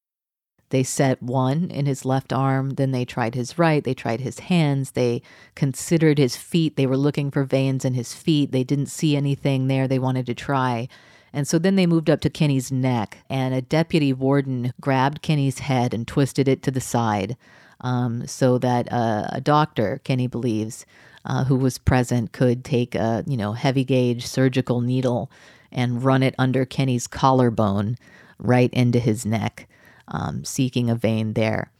They 0.70 0.84
set 0.84 1.20
one 1.20 1.68
in 1.70 1.86
his 1.86 2.04
left 2.04 2.32
arm, 2.32 2.70
then 2.70 2.92
they 2.92 3.04
tried 3.04 3.34
his 3.34 3.58
right, 3.58 3.82
they 3.82 3.94
tried 3.94 4.20
his 4.20 4.38
hands, 4.38 4.92
they 4.92 5.20
considered 5.56 6.18
his 6.18 6.36
feet. 6.36 6.76
They 6.76 6.86
were 6.86 6.96
looking 6.96 7.30
for 7.30 7.42
veins 7.42 7.84
in 7.84 7.94
his 7.94 8.14
feet. 8.14 8.52
They 8.52 8.62
didn't 8.62 8.86
see 8.86 9.16
anything 9.16 9.66
there 9.66 9.88
they 9.88 9.98
wanted 9.98 10.26
to 10.26 10.34
try. 10.34 10.88
And 11.32 11.46
so 11.46 11.58
then 11.58 11.74
they 11.74 11.86
moved 11.86 12.08
up 12.08 12.20
to 12.22 12.30
Kenny's 12.30 12.72
neck, 12.72 13.18
and 13.28 13.54
a 13.54 13.62
deputy 13.62 14.12
warden 14.12 14.72
grabbed 14.80 15.22
Kenny's 15.22 15.60
head 15.60 15.94
and 15.94 16.06
twisted 16.06 16.48
it 16.48 16.62
to 16.64 16.70
the 16.70 16.80
side 16.80 17.36
um, 17.80 18.26
so 18.26 18.58
that 18.58 18.92
uh, 18.92 19.26
a 19.30 19.40
doctor, 19.40 20.00
Kenny 20.04 20.26
believes, 20.26 20.84
uh, 21.24 21.44
who 21.44 21.56
was 21.56 21.78
present, 21.78 22.32
could 22.32 22.64
take 22.64 22.94
a 22.94 23.24
you 23.26 23.36
know 23.36 23.52
heavy 23.52 23.84
gauge 23.84 24.26
surgical 24.26 24.80
needle 24.80 25.30
and 25.72 26.02
run 26.02 26.22
it 26.22 26.34
under 26.38 26.64
Kenny's 26.64 27.06
collarbone 27.06 27.96
right 28.38 28.72
into 28.72 28.98
his 28.98 29.24
neck 29.26 29.68
um, 30.10 30.44
seeking 30.44 30.90
a 30.90 30.94
vein 30.94 31.34
there. 31.34 31.70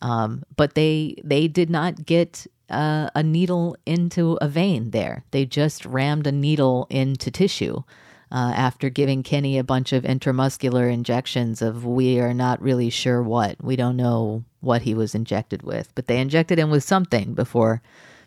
Um, 0.00 0.44
but 0.56 0.74
they 0.74 1.16
they 1.24 1.48
did 1.48 1.70
not 1.70 2.06
get 2.06 2.46
uh, 2.70 3.10
a 3.14 3.22
needle 3.22 3.76
into 3.86 4.38
a 4.40 4.48
vein 4.48 4.90
there. 4.90 5.24
They 5.30 5.44
just 5.44 5.84
rammed 5.84 6.26
a 6.26 6.32
needle 6.32 6.86
into 6.90 7.30
tissue. 7.30 7.82
Uh, 8.30 8.52
after 8.54 8.90
giving 8.90 9.22
Kenny 9.22 9.56
a 9.56 9.64
bunch 9.64 9.90
of 9.90 10.04
intramuscular 10.04 10.92
injections 10.92 11.62
of 11.62 11.86
we 11.86 12.20
are 12.20 12.34
not 12.34 12.60
really 12.60 12.90
sure 12.90 13.22
what. 13.22 13.56
We 13.64 13.74
don't 13.74 13.96
know 13.96 14.44
what 14.60 14.82
he 14.82 14.92
was 14.92 15.14
injected 15.14 15.62
with, 15.62 15.90
but 15.94 16.08
they 16.08 16.20
injected 16.20 16.58
him 16.58 16.68
with 16.68 16.84
something 16.84 17.32
before 17.32 17.80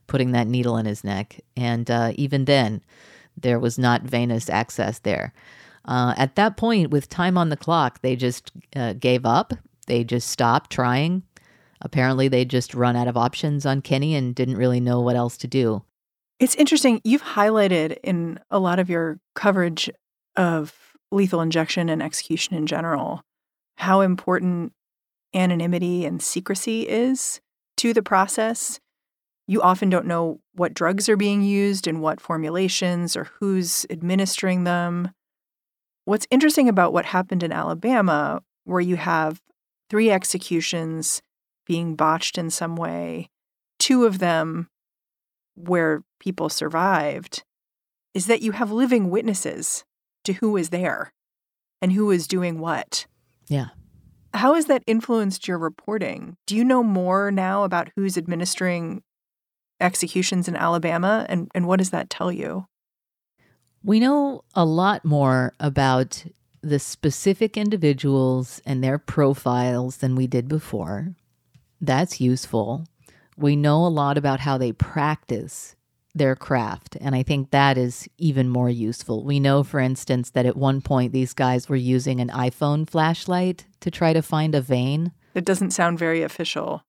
putting 0.07 0.31
that 0.31 0.47
needle 0.47 0.75
in 0.77 0.87
his 0.87 1.03
neck. 1.03 1.41
And 1.55 1.91
uh, 1.91 2.13
even 2.15 2.45
then, 2.45 2.81
there 3.41 3.59
was 3.59 3.77
not 3.77 4.03
venous 4.03 4.49
access 4.49 4.99
there. 4.99 5.33
Uh, 5.85 6.13
at 6.17 6.35
that 6.35 6.57
point, 6.57 6.91
with 6.91 7.09
time 7.09 7.37
on 7.37 7.49
the 7.49 7.57
clock, 7.57 8.01
they 8.01 8.15
just 8.15 8.51
uh, 8.75 8.93
gave 8.93 9.25
up. 9.25 9.53
They 9.87 10.03
just 10.03 10.29
stopped 10.29 10.69
trying. 10.71 11.23
Apparently, 11.81 12.27
they 12.27 12.45
just 12.45 12.75
run 12.75 12.95
out 12.95 13.07
of 13.07 13.17
options 13.17 13.65
on 13.65 13.81
Kenny 13.81 14.15
and 14.15 14.35
didn't 14.35 14.57
really 14.57 14.79
know 14.79 15.01
what 15.01 15.15
else 15.15 15.37
to 15.37 15.47
do. 15.47 15.83
It's 16.39 16.55
interesting. 16.55 17.01
You've 17.03 17.23
highlighted 17.23 17.97
in 18.03 18.39
a 18.51 18.59
lot 18.59 18.79
of 18.79 18.89
your 18.89 19.19
coverage 19.35 19.89
of 20.35 20.75
lethal 21.11 21.41
injection 21.41 21.89
and 21.89 22.01
execution 22.01 22.55
in 22.55 22.67
general 22.67 23.23
how 23.77 24.01
important 24.01 24.73
anonymity 25.33 26.05
and 26.05 26.21
secrecy 26.21 26.87
is 26.87 27.41
to 27.77 27.93
the 27.93 28.03
process. 28.03 28.79
You 29.51 29.61
often 29.61 29.89
don't 29.89 30.05
know 30.05 30.39
what 30.53 30.73
drugs 30.73 31.09
are 31.09 31.17
being 31.17 31.41
used 31.41 31.85
and 31.85 31.99
what 31.99 32.21
formulations 32.21 33.17
or 33.17 33.25
who's 33.41 33.85
administering 33.89 34.63
them. 34.63 35.11
What's 36.05 36.25
interesting 36.31 36.69
about 36.69 36.93
what 36.93 37.03
happened 37.03 37.43
in 37.43 37.51
Alabama, 37.51 38.43
where 38.63 38.79
you 38.79 38.95
have 38.95 39.41
three 39.89 40.09
executions 40.09 41.21
being 41.65 41.97
botched 41.97 42.37
in 42.37 42.49
some 42.49 42.77
way, 42.77 43.27
two 43.77 44.05
of 44.05 44.19
them 44.19 44.69
where 45.55 46.03
people 46.21 46.47
survived, 46.47 47.43
is 48.13 48.27
that 48.27 48.41
you 48.41 48.53
have 48.53 48.71
living 48.71 49.09
witnesses 49.09 49.83
to 50.23 50.31
who 50.31 50.53
was 50.53 50.69
there 50.69 51.11
and 51.81 51.91
who 51.91 52.05
was 52.05 52.25
doing 52.25 52.57
what. 52.57 53.05
Yeah. 53.49 53.67
How 54.33 54.53
has 54.53 54.67
that 54.67 54.83
influenced 54.87 55.45
your 55.45 55.57
reporting? 55.57 56.37
Do 56.47 56.55
you 56.55 56.63
know 56.63 56.83
more 56.83 57.31
now 57.31 57.65
about 57.65 57.89
who's 57.97 58.17
administering 58.17 59.03
executions 59.81 60.47
in 60.47 60.55
Alabama 60.55 61.25
and, 61.29 61.49
and 61.53 61.67
what 61.67 61.79
does 61.79 61.89
that 61.89 62.09
tell 62.09 62.31
you? 62.31 62.65
We 63.83 63.99
know 63.99 64.43
a 64.53 64.63
lot 64.63 65.03
more 65.03 65.53
about 65.59 66.23
the 66.61 66.79
specific 66.79 67.57
individuals 67.57 68.61
and 68.65 68.83
their 68.83 68.99
profiles 68.99 69.97
than 69.97 70.15
we 70.15 70.27
did 70.27 70.47
before. 70.47 71.15
That's 71.79 72.21
useful. 72.21 72.85
We 73.35 73.55
know 73.55 73.85
a 73.85 73.87
lot 73.87 74.17
about 74.17 74.41
how 74.41 74.57
they 74.57 74.71
practice 74.71 75.75
their 76.13 76.35
craft, 76.35 76.97
and 76.99 77.15
I 77.15 77.23
think 77.23 77.51
that 77.51 77.77
is 77.77 78.07
even 78.17 78.49
more 78.49 78.69
useful. 78.69 79.23
We 79.23 79.39
know, 79.39 79.63
for 79.63 79.79
instance, 79.79 80.29
that 80.31 80.45
at 80.45 80.57
one 80.57 80.81
point 80.81 81.13
these 81.13 81.33
guys 81.33 81.69
were 81.69 81.75
using 81.75 82.19
an 82.19 82.27
iPhone 82.29 82.87
flashlight 82.87 83.65
to 83.79 83.89
try 83.89 84.13
to 84.13 84.21
find 84.21 84.53
a 84.53 84.61
vein. 84.61 85.13
It 85.33 85.45
doesn't 85.45 85.71
sound 85.71 85.97
very 85.97 86.21
official. 86.21 86.83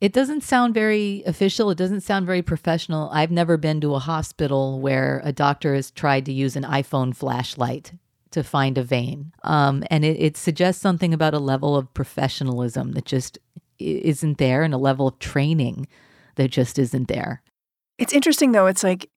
It 0.00 0.14
doesn't 0.14 0.42
sound 0.42 0.72
very 0.72 1.22
official. 1.26 1.70
It 1.70 1.78
doesn't 1.78 2.00
sound 2.00 2.24
very 2.24 2.40
professional. 2.40 3.10
I've 3.12 3.30
never 3.30 3.58
been 3.58 3.80
to 3.82 3.94
a 3.94 3.98
hospital 3.98 4.80
where 4.80 5.20
a 5.24 5.32
doctor 5.32 5.74
has 5.74 5.90
tried 5.90 6.24
to 6.26 6.32
use 6.32 6.56
an 6.56 6.64
iPhone 6.64 7.14
flashlight 7.14 7.92
to 8.30 8.42
find 8.42 8.78
a 8.78 8.82
vein. 8.82 9.32
Um, 9.42 9.84
and 9.90 10.04
it, 10.04 10.16
it 10.18 10.36
suggests 10.36 10.80
something 10.80 11.12
about 11.12 11.34
a 11.34 11.38
level 11.38 11.76
of 11.76 11.92
professionalism 11.92 12.92
that 12.92 13.04
just 13.04 13.38
isn't 13.78 14.38
there 14.38 14.62
and 14.62 14.72
a 14.72 14.78
level 14.78 15.08
of 15.08 15.18
training 15.18 15.86
that 16.36 16.50
just 16.50 16.78
isn't 16.78 17.08
there. 17.08 17.42
It's 17.98 18.14
interesting, 18.14 18.52
though. 18.52 18.66
It's 18.66 18.84
like, 18.84 19.10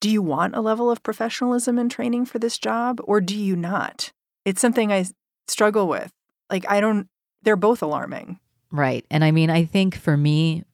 do 0.00 0.10
you 0.10 0.22
want 0.22 0.56
a 0.56 0.60
level 0.60 0.90
of 0.90 1.02
professionalism 1.02 1.78
and 1.78 1.90
training 1.90 2.26
for 2.26 2.40
this 2.40 2.58
job 2.58 3.00
or 3.04 3.20
do 3.20 3.36
you 3.36 3.54
not? 3.54 4.12
It's 4.44 4.60
something 4.60 4.92
I 4.92 5.06
struggle 5.46 5.86
with. 5.86 6.10
Like, 6.50 6.68
I 6.68 6.80
don't, 6.80 7.08
they're 7.42 7.56
both 7.56 7.80
alarming. 7.80 8.40
Right. 8.74 9.06
And 9.08 9.22
I 9.22 9.30
mean, 9.30 9.50
I 9.50 9.66
think 9.66 9.94
for 9.94 10.16
me, 10.16 10.64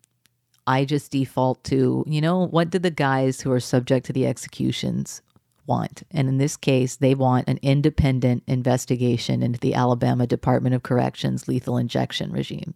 I 0.66 0.87
just 0.87 1.12
default 1.12 1.62
to, 1.64 2.02
you 2.07 2.23
know, 2.23 2.47
what 2.47 2.71
did 2.71 2.83
the 2.83 2.90
guys 2.90 3.42
who 3.42 3.52
are 3.52 3.61
subject 3.61 4.07
to 4.07 4.14
the 4.14 4.26
executions 4.26 5.21
want? 5.66 6.02
And 6.11 6.26
in 6.26 6.38
this 6.38 6.57
case, 6.57 6.97
they 6.97 7.14
want 7.14 7.47
an 7.47 7.59
independent 7.61 8.42
investigation 8.47 9.42
into 9.42 9.61
the 9.61 9.75
Alabama 9.75 10.26
Department 10.26 10.75
of 10.75 10.83
Corrections 10.83 11.47
lethal 11.47 11.76
injection 11.76 12.33
regime. 12.33 12.73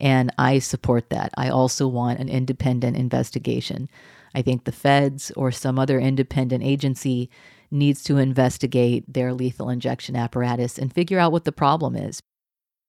And 0.00 0.32
I 0.38 0.60
support 0.60 1.10
that. 1.10 1.32
I 1.36 1.48
also 1.48 1.88
want 1.88 2.20
an 2.20 2.28
independent 2.28 2.96
investigation. 2.96 3.88
I 4.32 4.42
think 4.42 4.62
the 4.62 4.70
feds 4.70 5.32
or 5.32 5.50
some 5.50 5.76
other 5.76 5.98
independent 5.98 6.62
agency 6.62 7.30
needs 7.72 8.04
to 8.04 8.18
investigate 8.18 9.12
their 9.12 9.34
lethal 9.34 9.70
injection 9.70 10.14
apparatus 10.14 10.78
and 10.78 10.94
figure 10.94 11.18
out 11.18 11.32
what 11.32 11.42
the 11.42 11.50
problem 11.50 11.96
is. 11.96 12.20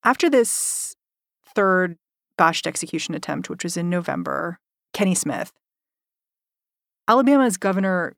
After 0.04 0.30
this 0.30 0.87
third 1.58 1.98
botched 2.38 2.68
execution 2.68 3.16
attempt, 3.16 3.50
which 3.50 3.64
was 3.64 3.78
in 3.78 3.90
November, 3.90 4.60
Kenny 4.94 5.16
Smith, 5.16 5.52
Alabama's 7.08 7.58
governor 7.58 8.16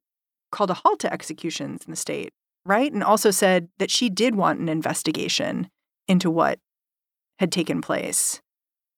called 0.52 0.70
a 0.70 0.74
halt 0.74 1.00
to 1.00 1.14
executions 1.14 1.86
in 1.86 1.92
the 1.92 1.96
state, 1.96 2.34
right? 2.66 2.92
And 2.92 3.02
also 3.02 3.32
said 3.32 3.70
that 3.78 3.90
she 3.90 4.10
did 4.10 4.36
want 4.36 4.60
an 4.60 4.68
investigation 4.68 5.70
into 6.06 6.30
what 6.30 6.60
had 7.38 7.50
taken 7.50 7.82
place. 7.82 8.42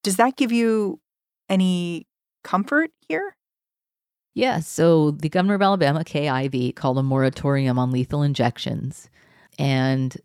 Does 0.01 0.15
that 0.15 0.37
give 0.37 0.51
you 0.51 0.99
any 1.47 2.07
comfort 2.43 2.89
here? 3.07 3.35
Yeah, 4.33 4.59
so 4.59 5.11
the 5.11 5.29
governor 5.29 5.53
of 5.53 5.61
Alabama, 5.61 6.03
Ivey, 6.15 6.71
called 6.71 6.97
a 6.97 7.03
moratorium 7.03 7.77
on 7.77 7.91
lethal 7.91 8.23
injections 8.23 9.07
and 9.59 10.17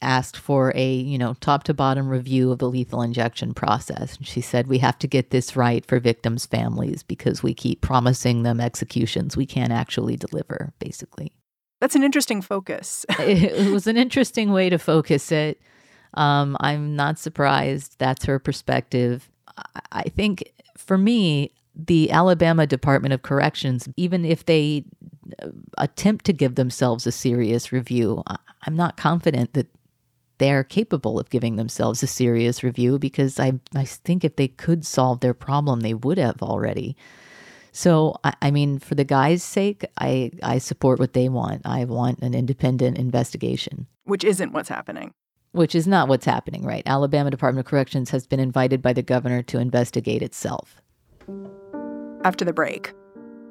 asked 0.00 0.36
for 0.36 0.72
a, 0.74 0.92
you 0.92 1.18
know, 1.18 1.34
top 1.34 1.64
to 1.64 1.74
bottom 1.74 2.08
review 2.08 2.52
of 2.52 2.58
the 2.58 2.68
lethal 2.68 3.02
injection 3.02 3.54
process. 3.54 4.16
And 4.16 4.26
she 4.26 4.40
said, 4.40 4.66
We 4.66 4.78
have 4.78 4.98
to 5.00 5.06
get 5.06 5.30
this 5.30 5.56
right 5.56 5.84
for 5.84 5.98
victims' 5.98 6.46
families 6.46 7.02
because 7.02 7.42
we 7.42 7.54
keep 7.54 7.80
promising 7.80 8.42
them 8.42 8.60
executions 8.60 9.36
we 9.36 9.46
can't 9.46 9.72
actually 9.72 10.16
deliver, 10.16 10.72
basically. 10.78 11.32
That's 11.80 11.94
an 11.94 12.02
interesting 12.02 12.42
focus. 12.42 13.06
it 13.18 13.72
was 13.72 13.86
an 13.86 13.96
interesting 13.96 14.52
way 14.52 14.70
to 14.70 14.78
focus 14.78 15.30
it. 15.32 15.60
Um, 16.14 16.56
I'm 16.60 16.96
not 16.96 17.18
surprised 17.18 17.96
that's 17.98 18.24
her 18.24 18.38
perspective. 18.38 19.30
I 19.92 20.04
think 20.04 20.52
for 20.76 20.96
me, 20.96 21.52
the 21.74 22.10
Alabama 22.10 22.66
Department 22.66 23.14
of 23.14 23.22
Corrections, 23.22 23.88
even 23.96 24.24
if 24.24 24.46
they 24.46 24.84
uh, 25.42 25.48
attempt 25.76 26.24
to 26.26 26.32
give 26.32 26.56
themselves 26.56 27.06
a 27.06 27.12
serious 27.12 27.72
review, 27.72 28.22
I'm 28.66 28.74
not 28.76 28.96
confident 28.96 29.52
that 29.52 29.68
they're 30.38 30.64
capable 30.64 31.18
of 31.18 31.30
giving 31.30 31.56
themselves 31.56 32.02
a 32.02 32.06
serious 32.06 32.62
review 32.62 32.98
because 32.98 33.38
I, 33.38 33.54
I 33.74 33.84
think 33.84 34.24
if 34.24 34.36
they 34.36 34.48
could 34.48 34.86
solve 34.86 35.20
their 35.20 35.34
problem, 35.34 35.80
they 35.80 35.94
would 35.94 36.18
have 36.18 36.42
already. 36.42 36.96
So, 37.72 38.16
I, 38.24 38.34
I 38.42 38.50
mean, 38.50 38.78
for 38.78 38.94
the 38.94 39.04
guy's 39.04 39.42
sake, 39.42 39.84
I, 39.98 40.32
I 40.42 40.58
support 40.58 40.98
what 40.98 41.12
they 41.12 41.28
want. 41.28 41.62
I 41.64 41.84
want 41.84 42.20
an 42.20 42.34
independent 42.34 42.98
investigation. 42.98 43.86
Which 44.04 44.24
isn't 44.24 44.52
what's 44.52 44.68
happening. 44.68 45.12
Which 45.52 45.74
is 45.74 45.86
not 45.86 46.08
what's 46.08 46.26
happening, 46.26 46.64
right? 46.64 46.82
Alabama 46.86 47.30
Department 47.30 47.66
of 47.66 47.70
Corrections 47.70 48.10
has 48.10 48.26
been 48.26 48.40
invited 48.40 48.82
by 48.82 48.92
the 48.92 49.02
governor 49.02 49.42
to 49.44 49.58
investigate 49.58 50.22
itself. 50.22 50.80
After 52.24 52.44
the 52.44 52.52
break, 52.52 52.92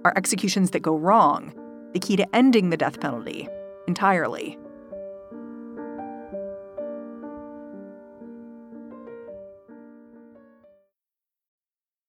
are 0.03 0.13
executions 0.15 0.72
that 0.72 0.82
go 0.82 0.96
wrong 0.96 1.53
the 1.94 2.00
key 2.00 2.15
to 2.17 2.36
ending 2.36 2.70
the 2.70 2.77
death 2.77 3.00
penalty 3.00 3.48
entirely? 3.88 4.58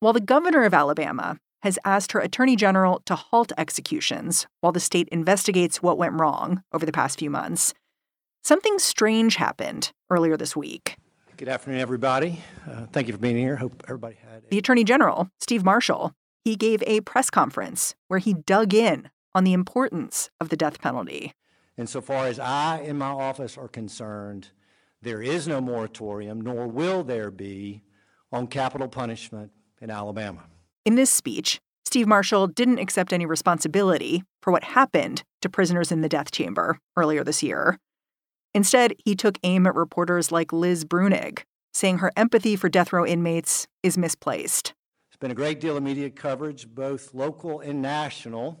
While 0.00 0.14
the 0.14 0.20
governor 0.20 0.64
of 0.64 0.72
Alabama 0.72 1.38
has 1.62 1.78
asked 1.84 2.12
her 2.12 2.20
attorney 2.20 2.56
general 2.56 3.02
to 3.04 3.14
halt 3.14 3.52
executions 3.58 4.46
while 4.62 4.72
the 4.72 4.80
state 4.80 5.06
investigates 5.12 5.82
what 5.82 5.98
went 5.98 6.18
wrong 6.18 6.62
over 6.72 6.86
the 6.86 6.92
past 6.92 7.18
few 7.18 7.28
months, 7.28 7.74
something 8.42 8.78
strange 8.78 9.36
happened 9.36 9.92
earlier 10.08 10.38
this 10.38 10.56
week. 10.56 10.96
Good 11.36 11.50
afternoon, 11.50 11.80
everybody. 11.80 12.40
Uh, 12.66 12.86
thank 12.92 13.08
you 13.08 13.12
for 13.12 13.18
being 13.18 13.36
here. 13.36 13.56
Hope 13.56 13.82
everybody 13.88 14.16
had. 14.26 14.48
The 14.48 14.56
attorney 14.56 14.84
general, 14.84 15.28
Steve 15.38 15.66
Marshall, 15.66 16.14
he 16.46 16.56
gave 16.56 16.82
a 16.86 17.02
press 17.02 17.28
conference 17.28 17.94
where 18.08 18.20
he 18.20 18.32
dug 18.32 18.72
in 18.72 19.10
on 19.34 19.44
the 19.44 19.52
importance 19.52 20.30
of 20.40 20.48
the 20.48 20.56
death 20.56 20.80
penalty. 20.80 21.34
Insofar 21.76 22.24
as 22.24 22.38
I 22.38 22.78
and 22.86 22.98
my 22.98 23.10
office 23.10 23.58
are 23.58 23.68
concerned, 23.68 24.48
there 25.02 25.20
is 25.20 25.46
no 25.46 25.60
moratorium, 25.60 26.40
nor 26.40 26.66
will 26.66 27.04
there 27.04 27.30
be, 27.30 27.82
on 28.32 28.46
capital 28.46 28.88
punishment 28.88 29.50
in 29.80 29.90
Alabama. 29.90 30.44
In 30.84 30.94
this 30.94 31.10
speech, 31.10 31.60
Steve 31.84 32.06
Marshall 32.06 32.46
didn't 32.46 32.78
accept 32.78 33.12
any 33.12 33.26
responsibility 33.26 34.22
for 34.40 34.52
what 34.52 34.64
happened 34.64 35.22
to 35.42 35.48
prisoners 35.48 35.90
in 35.90 36.02
the 36.02 36.08
death 36.08 36.30
chamber 36.30 36.78
earlier 36.96 37.24
this 37.24 37.42
year. 37.42 37.78
Instead, 38.54 38.94
he 39.04 39.14
took 39.14 39.38
aim 39.42 39.66
at 39.66 39.74
reporters 39.74 40.32
like 40.32 40.52
Liz 40.52 40.84
Bruenig, 40.84 41.42
saying 41.72 41.98
her 41.98 42.12
empathy 42.16 42.56
for 42.56 42.68
death 42.68 42.92
row 42.92 43.06
inmates 43.06 43.66
is 43.82 43.98
misplaced. 43.98 44.72
There's 45.10 45.18
been 45.18 45.30
a 45.30 45.34
great 45.34 45.60
deal 45.60 45.76
of 45.76 45.82
media 45.82 46.10
coverage, 46.10 46.68
both 46.68 47.14
local 47.14 47.60
and 47.60 47.80
national, 47.80 48.60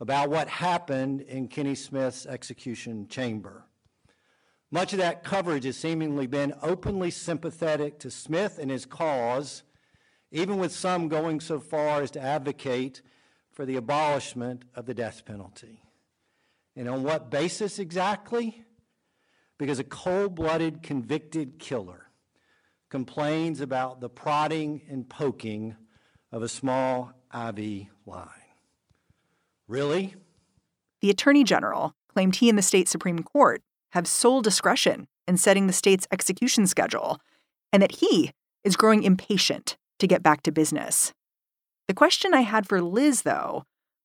about 0.00 0.30
what 0.30 0.48
happened 0.48 1.20
in 1.22 1.48
Kenny 1.48 1.74
Smith's 1.74 2.26
execution 2.26 3.06
chamber. 3.08 3.64
Much 4.70 4.92
of 4.92 4.98
that 4.98 5.24
coverage 5.24 5.64
has 5.64 5.76
seemingly 5.76 6.26
been 6.26 6.54
openly 6.62 7.10
sympathetic 7.10 7.98
to 7.98 8.10
Smith 8.10 8.58
and 8.58 8.70
his 8.70 8.86
cause 8.86 9.64
even 10.30 10.58
with 10.58 10.72
some 10.72 11.08
going 11.08 11.40
so 11.40 11.58
far 11.58 12.02
as 12.02 12.10
to 12.12 12.20
advocate 12.20 13.02
for 13.52 13.66
the 13.66 13.76
abolishment 13.76 14.64
of 14.74 14.86
the 14.86 14.94
death 14.94 15.24
penalty. 15.24 15.82
And 16.76 16.88
on 16.88 17.02
what 17.02 17.30
basis 17.30 17.78
exactly? 17.78 18.64
Because 19.58 19.78
a 19.78 19.84
cold 19.84 20.34
blooded 20.34 20.82
convicted 20.82 21.58
killer 21.58 22.06
complains 22.88 23.60
about 23.60 24.00
the 24.00 24.08
prodding 24.08 24.82
and 24.88 25.08
poking 25.08 25.76
of 26.32 26.42
a 26.42 26.48
small 26.48 27.12
IV 27.34 27.86
line. 28.06 28.28
Really? 29.68 30.14
The 31.00 31.10
Attorney 31.10 31.44
General 31.44 31.94
claimed 32.08 32.36
he 32.36 32.48
and 32.48 32.58
the 32.58 32.62
state 32.62 32.88
Supreme 32.88 33.22
Court 33.22 33.62
have 33.92 34.06
sole 34.06 34.42
discretion 34.42 35.06
in 35.26 35.36
setting 35.36 35.66
the 35.66 35.72
state's 35.72 36.08
execution 36.10 36.66
schedule, 36.66 37.18
and 37.72 37.82
that 37.82 37.96
he 37.96 38.32
is 38.64 38.76
growing 38.76 39.02
impatient 39.02 39.76
to 40.00 40.06
get 40.06 40.22
back 40.22 40.42
to 40.42 40.52
business. 40.52 41.12
The 41.88 41.94
question 41.94 42.34
I 42.34 42.42
had 42.42 42.68
for 42.68 42.80
Liz, 42.80 43.22
though, 43.22 43.64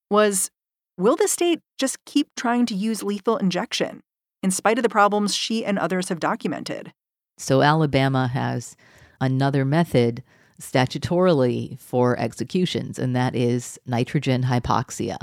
was 0.10 0.50
will 0.98 1.16
the 1.16 1.28
state 1.28 1.60
just 1.78 2.04
keep 2.06 2.30
trying 2.36 2.66
to 2.68 2.76
use 2.76 3.04
lethal 3.04 3.38
injection 3.38 4.02
in 4.42 4.52
spite 4.52 4.78
of 4.78 4.84
the 4.84 4.90
problems 4.90 5.36
she 5.36 5.66
and 5.66 5.78
others 5.78 6.10
have 6.10 6.20
documented? 6.20 6.94
So, 7.38 7.62
Alabama 7.62 8.28
has 8.28 8.76
another 9.20 9.66
method 9.66 10.24
statutorily 10.62 11.80
for 11.80 12.18
executions, 12.20 12.98
and 12.98 13.16
that 13.16 13.36
is 13.36 13.80
nitrogen 13.86 14.44
hypoxia. 14.44 15.18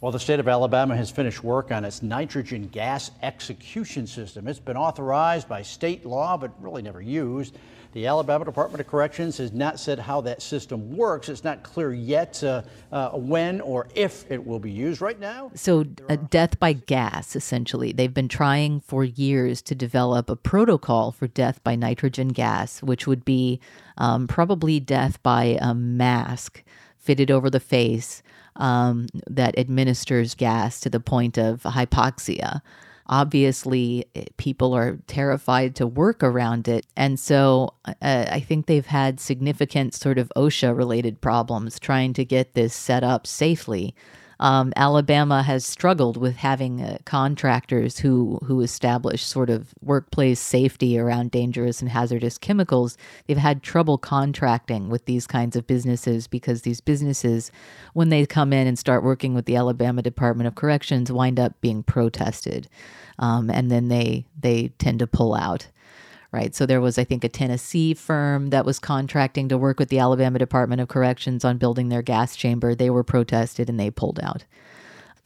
Well, 0.00 0.10
the 0.10 0.18
state 0.18 0.40
of 0.40 0.48
Alabama 0.48 0.96
has 0.96 1.12
finished 1.12 1.44
work 1.44 1.70
on 1.70 1.84
its 1.84 2.02
nitrogen 2.02 2.66
gas 2.68 3.12
execution 3.22 4.06
system. 4.08 4.48
It's 4.48 4.58
been 4.58 4.76
authorized 4.76 5.48
by 5.48 5.62
state 5.62 6.04
law, 6.04 6.36
but 6.36 6.50
really 6.60 6.82
never 6.82 7.00
used. 7.00 7.56
The 7.92 8.06
Alabama 8.06 8.44
Department 8.44 8.80
of 8.80 8.86
Corrections 8.86 9.36
has 9.38 9.52
not 9.52 9.78
said 9.78 9.98
how 9.98 10.22
that 10.22 10.40
system 10.40 10.96
works. 10.96 11.28
It's 11.28 11.44
not 11.44 11.62
clear 11.62 11.92
yet 11.92 12.42
uh, 12.42 12.62
uh, 12.90 13.10
when 13.10 13.60
or 13.60 13.86
if 13.94 14.30
it 14.30 14.46
will 14.46 14.58
be 14.58 14.70
used 14.70 15.02
right 15.02 15.18
now. 15.20 15.50
So, 15.54 15.84
a 16.08 16.16
death 16.16 16.58
by 16.58 16.72
gas, 16.72 17.36
essentially. 17.36 17.92
They've 17.92 18.12
been 18.12 18.28
trying 18.28 18.80
for 18.80 19.04
years 19.04 19.60
to 19.62 19.74
develop 19.74 20.30
a 20.30 20.36
protocol 20.36 21.12
for 21.12 21.26
death 21.26 21.62
by 21.62 21.76
nitrogen 21.76 22.28
gas, 22.28 22.82
which 22.82 23.06
would 23.06 23.24
be 23.24 23.60
um, 23.98 24.26
probably 24.26 24.80
death 24.80 25.22
by 25.22 25.58
a 25.60 25.74
mask 25.74 26.62
fitted 26.96 27.30
over 27.30 27.50
the 27.50 27.60
face 27.60 28.22
um, 28.56 29.06
that 29.26 29.58
administers 29.58 30.34
gas 30.34 30.80
to 30.80 30.88
the 30.88 31.00
point 31.00 31.36
of 31.36 31.62
hypoxia. 31.62 32.62
Obviously, 33.12 34.06
eh, 34.14 34.24
people 34.38 34.72
are 34.72 34.96
terrified 35.06 35.76
to 35.76 35.86
work 35.86 36.22
around 36.22 36.66
it. 36.66 36.86
And 36.96 37.20
so 37.20 37.74
uh, 37.84 37.94
I 38.00 38.40
think 38.40 38.64
they've 38.64 38.86
had 38.86 39.20
significant 39.20 39.92
sort 39.92 40.16
of 40.16 40.32
OSHA 40.34 40.74
related 40.74 41.20
problems 41.20 41.78
trying 41.78 42.14
to 42.14 42.24
get 42.24 42.54
this 42.54 42.72
set 42.72 43.04
up 43.04 43.26
safely. 43.26 43.94
Um, 44.42 44.72
Alabama 44.74 45.44
has 45.44 45.64
struggled 45.64 46.16
with 46.16 46.34
having 46.34 46.82
uh, 46.82 46.98
contractors 47.04 48.00
who 48.00 48.40
who 48.44 48.60
establish 48.60 49.22
sort 49.22 49.48
of 49.48 49.72
workplace 49.80 50.40
safety 50.40 50.98
around 50.98 51.30
dangerous 51.30 51.80
and 51.80 51.88
hazardous 51.88 52.38
chemicals. 52.38 52.98
They've 53.26 53.36
had 53.36 53.62
trouble 53.62 53.98
contracting 53.98 54.88
with 54.88 55.04
these 55.04 55.28
kinds 55.28 55.54
of 55.54 55.68
businesses 55.68 56.26
because 56.26 56.62
these 56.62 56.80
businesses, 56.80 57.52
when 57.92 58.08
they 58.08 58.26
come 58.26 58.52
in 58.52 58.66
and 58.66 58.76
start 58.76 59.04
working 59.04 59.32
with 59.32 59.44
the 59.46 59.54
Alabama 59.54 60.02
Department 60.02 60.48
of 60.48 60.56
Corrections, 60.56 61.12
wind 61.12 61.38
up 61.38 61.60
being 61.60 61.84
protested, 61.84 62.68
um, 63.20 63.48
and 63.48 63.70
then 63.70 63.86
they 63.86 64.26
they 64.36 64.72
tend 64.78 64.98
to 64.98 65.06
pull 65.06 65.36
out 65.36 65.68
right? 66.32 66.54
So 66.54 66.64
there 66.64 66.80
was, 66.80 66.98
I 66.98 67.04
think, 67.04 67.24
a 67.24 67.28
Tennessee 67.28 67.94
firm 67.94 68.50
that 68.50 68.64
was 68.64 68.78
contracting 68.78 69.48
to 69.48 69.58
work 69.58 69.78
with 69.78 69.90
the 69.90 69.98
Alabama 69.98 70.38
Department 70.38 70.80
of 70.80 70.88
Corrections 70.88 71.44
on 71.44 71.58
building 71.58 71.88
their 71.88 72.02
gas 72.02 72.34
chamber. 72.34 72.74
They 72.74 72.90
were 72.90 73.04
protested 73.04 73.68
and 73.68 73.78
they 73.78 73.90
pulled 73.90 74.18
out. 74.20 74.44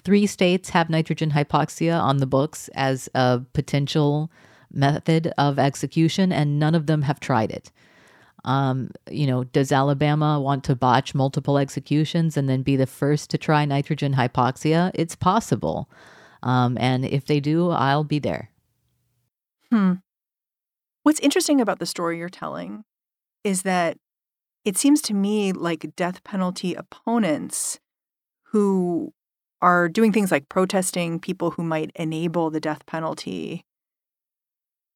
Three 0.03 0.27
states 0.27 0.71
have 0.71 0.91
nitrogen 0.91 1.31
hypoxia 1.31 2.01
on 2.01 2.19
the 2.19 2.27
books 2.27 2.69
as 2.75 3.09
a 3.15 3.41
potential 3.53 4.31
method 4.73 5.33
of 5.39 5.59
execution, 5.59 6.33
and 6.33 6.59
none 6.59 6.75
of 6.75 6.87
them 6.87 7.03
have 7.03 7.21
tried 7.21 7.51
it. 7.51 7.71
Um, 8.45 8.91
you 9.11 9.27
know, 9.27 9.45
does 9.45 9.73
Alabama 9.73 10.41
want 10.41 10.63
to 10.65 10.77
botch 10.77 11.15
multiple 11.15 11.59
executions 11.59 12.37
and 12.37 12.49
then 12.49 12.63
be 12.63 12.77
the 12.77 12.87
first 12.87 13.31
to 13.31 13.39
try 13.39 13.65
nitrogen 13.65 14.15
hypoxia? 14.15 14.93
It's 14.95 15.17
possible. 15.17 15.91
Um, 16.45 16.79
and 16.79 17.05
if 17.05 17.27
they 17.27 17.41
do, 17.41 17.71
I'll 17.71 18.05
be 18.05 18.21
there. 18.21 18.51
Hmm. 19.73 19.95
What's 21.07 21.21
interesting 21.21 21.61
about 21.61 21.79
the 21.79 21.87
story 21.87 22.19
you're 22.19 22.29
telling 22.29 22.83
is 23.45 23.63
that 23.63 23.97
it 24.65 24.77
seems 24.77 25.01
to 25.03 25.15
me 25.15 25.53
like 25.53 25.95
death 25.95 26.25
penalty 26.25 26.75
opponents 26.75 27.79
who 28.47 29.13
are 29.63 29.89
doing 29.89 30.13
things 30.13 30.33
like 30.33 30.49
protesting 30.49 31.21
people 31.21 31.53
who 31.53 31.63
might 31.63 31.93
enable 31.95 32.51
the 32.51 32.59
death 32.59 32.85
penalty 32.87 33.65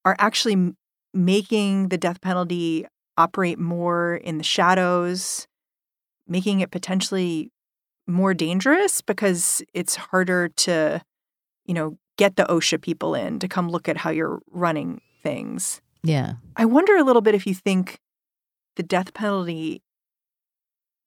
are 0.04 0.16
actually 0.18 0.74
making 1.14 1.90
the 1.90 1.96
death 1.96 2.20
penalty 2.20 2.86
operate 3.16 3.60
more 3.60 4.16
in 4.16 4.36
the 4.36 4.42
shadows, 4.42 5.46
making 6.26 6.58
it 6.58 6.72
potentially 6.72 7.52
more 8.08 8.34
dangerous 8.34 9.00
because 9.00 9.62
it's 9.72 9.94
harder 9.94 10.48
to, 10.56 11.00
you 11.66 11.74
know, 11.74 11.98
get 12.18 12.34
the 12.34 12.46
OSHA 12.46 12.82
people 12.82 13.14
in 13.14 13.38
to 13.38 13.46
come 13.46 13.70
look 13.70 13.88
at 13.88 13.98
how 13.98 14.10
you're 14.10 14.40
running 14.50 15.00
things. 15.22 15.80
Yeah. 16.02 16.34
I 16.56 16.64
wonder 16.64 16.96
a 16.96 17.04
little 17.04 17.22
bit 17.22 17.34
if 17.34 17.46
you 17.46 17.54
think 17.54 17.98
the 18.76 18.82
death 18.82 19.12
penalty 19.14 19.82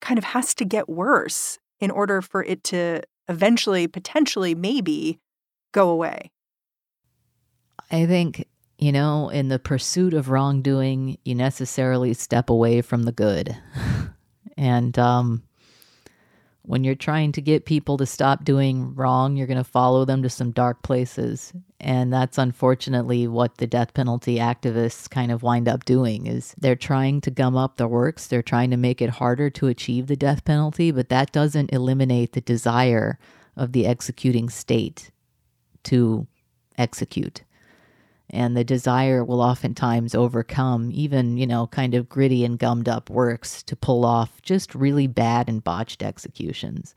kind 0.00 0.18
of 0.18 0.24
has 0.24 0.54
to 0.56 0.64
get 0.64 0.88
worse 0.88 1.58
in 1.80 1.90
order 1.90 2.22
for 2.22 2.44
it 2.44 2.62
to 2.64 3.02
eventually, 3.28 3.86
potentially, 3.86 4.54
maybe 4.54 5.18
go 5.72 5.88
away. 5.88 6.30
I 7.90 8.06
think 8.06 8.46
you 8.78 8.92
know, 8.92 9.28
in 9.28 9.48
the 9.48 9.58
pursuit 9.58 10.14
of 10.14 10.28
wrongdoing, 10.28 11.16
you 11.24 11.34
necessarily 11.34 12.12
step 12.12 12.50
away 12.50 12.82
from 12.82 13.04
the 13.04 13.12
good. 13.12 13.56
and 14.56 14.98
um, 14.98 15.42
when 16.66 16.82
you're 16.82 16.94
trying 16.94 17.30
to 17.32 17.42
get 17.42 17.66
people 17.66 17.98
to 17.98 18.06
stop 18.06 18.42
doing 18.42 18.94
wrong, 18.94 19.36
you're 19.36 19.46
going 19.46 19.58
to 19.58 19.64
follow 19.64 20.06
them 20.06 20.22
to 20.22 20.30
some 20.30 20.50
dark 20.50 20.82
places. 20.82 21.52
And 21.78 22.10
that's 22.10 22.38
unfortunately 22.38 23.28
what 23.28 23.58
the 23.58 23.66
death 23.66 23.92
penalty 23.92 24.38
activists 24.38 25.08
kind 25.08 25.30
of 25.30 25.42
wind 25.42 25.68
up 25.68 25.84
doing 25.84 26.26
is 26.26 26.54
they're 26.56 26.74
trying 26.74 27.20
to 27.22 27.30
gum 27.30 27.54
up 27.54 27.76
the 27.76 27.86
works. 27.86 28.26
They're 28.26 28.42
trying 28.42 28.70
to 28.70 28.78
make 28.78 29.02
it 29.02 29.10
harder 29.10 29.50
to 29.50 29.66
achieve 29.66 30.06
the 30.06 30.16
death 30.16 30.46
penalty, 30.46 30.90
but 30.90 31.10
that 31.10 31.32
doesn't 31.32 31.70
eliminate 31.70 32.32
the 32.32 32.40
desire 32.40 33.18
of 33.56 33.72
the 33.72 33.86
executing 33.86 34.48
state 34.48 35.10
to 35.84 36.26
execute 36.78 37.42
and 38.30 38.56
the 38.56 38.64
desire 38.64 39.24
will 39.24 39.40
oftentimes 39.40 40.14
overcome 40.14 40.90
even, 40.92 41.36
you 41.36 41.46
know, 41.46 41.66
kind 41.66 41.94
of 41.94 42.08
gritty 42.08 42.44
and 42.44 42.58
gummed 42.58 42.88
up 42.88 43.10
works 43.10 43.62
to 43.64 43.76
pull 43.76 44.04
off 44.04 44.40
just 44.42 44.74
really 44.74 45.06
bad 45.06 45.48
and 45.48 45.62
botched 45.62 46.02
executions. 46.02 46.94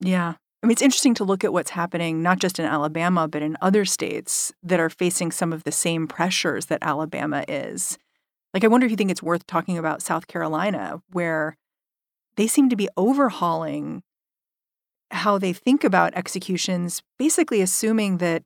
Yeah. 0.00 0.34
I 0.62 0.66
mean, 0.66 0.72
it's 0.72 0.82
interesting 0.82 1.14
to 1.14 1.24
look 1.24 1.44
at 1.44 1.52
what's 1.52 1.70
happening 1.70 2.22
not 2.22 2.38
just 2.38 2.58
in 2.58 2.64
Alabama, 2.64 3.28
but 3.28 3.42
in 3.42 3.56
other 3.60 3.84
states 3.84 4.52
that 4.62 4.80
are 4.80 4.90
facing 4.90 5.30
some 5.30 5.52
of 5.52 5.64
the 5.64 5.72
same 5.72 6.06
pressures 6.06 6.66
that 6.66 6.82
Alabama 6.82 7.44
is. 7.46 7.98
Like, 8.54 8.64
I 8.64 8.68
wonder 8.68 8.86
if 8.86 8.90
you 8.90 8.96
think 8.96 9.10
it's 9.10 9.22
worth 9.22 9.46
talking 9.46 9.76
about 9.76 10.02
South 10.02 10.26
Carolina, 10.26 11.02
where 11.12 11.56
they 12.36 12.46
seem 12.46 12.68
to 12.70 12.76
be 12.76 12.88
overhauling 12.96 14.02
how 15.10 15.38
they 15.38 15.52
think 15.52 15.84
about 15.84 16.14
executions, 16.14 17.02
basically 17.18 17.60
assuming 17.60 18.18
that 18.18 18.42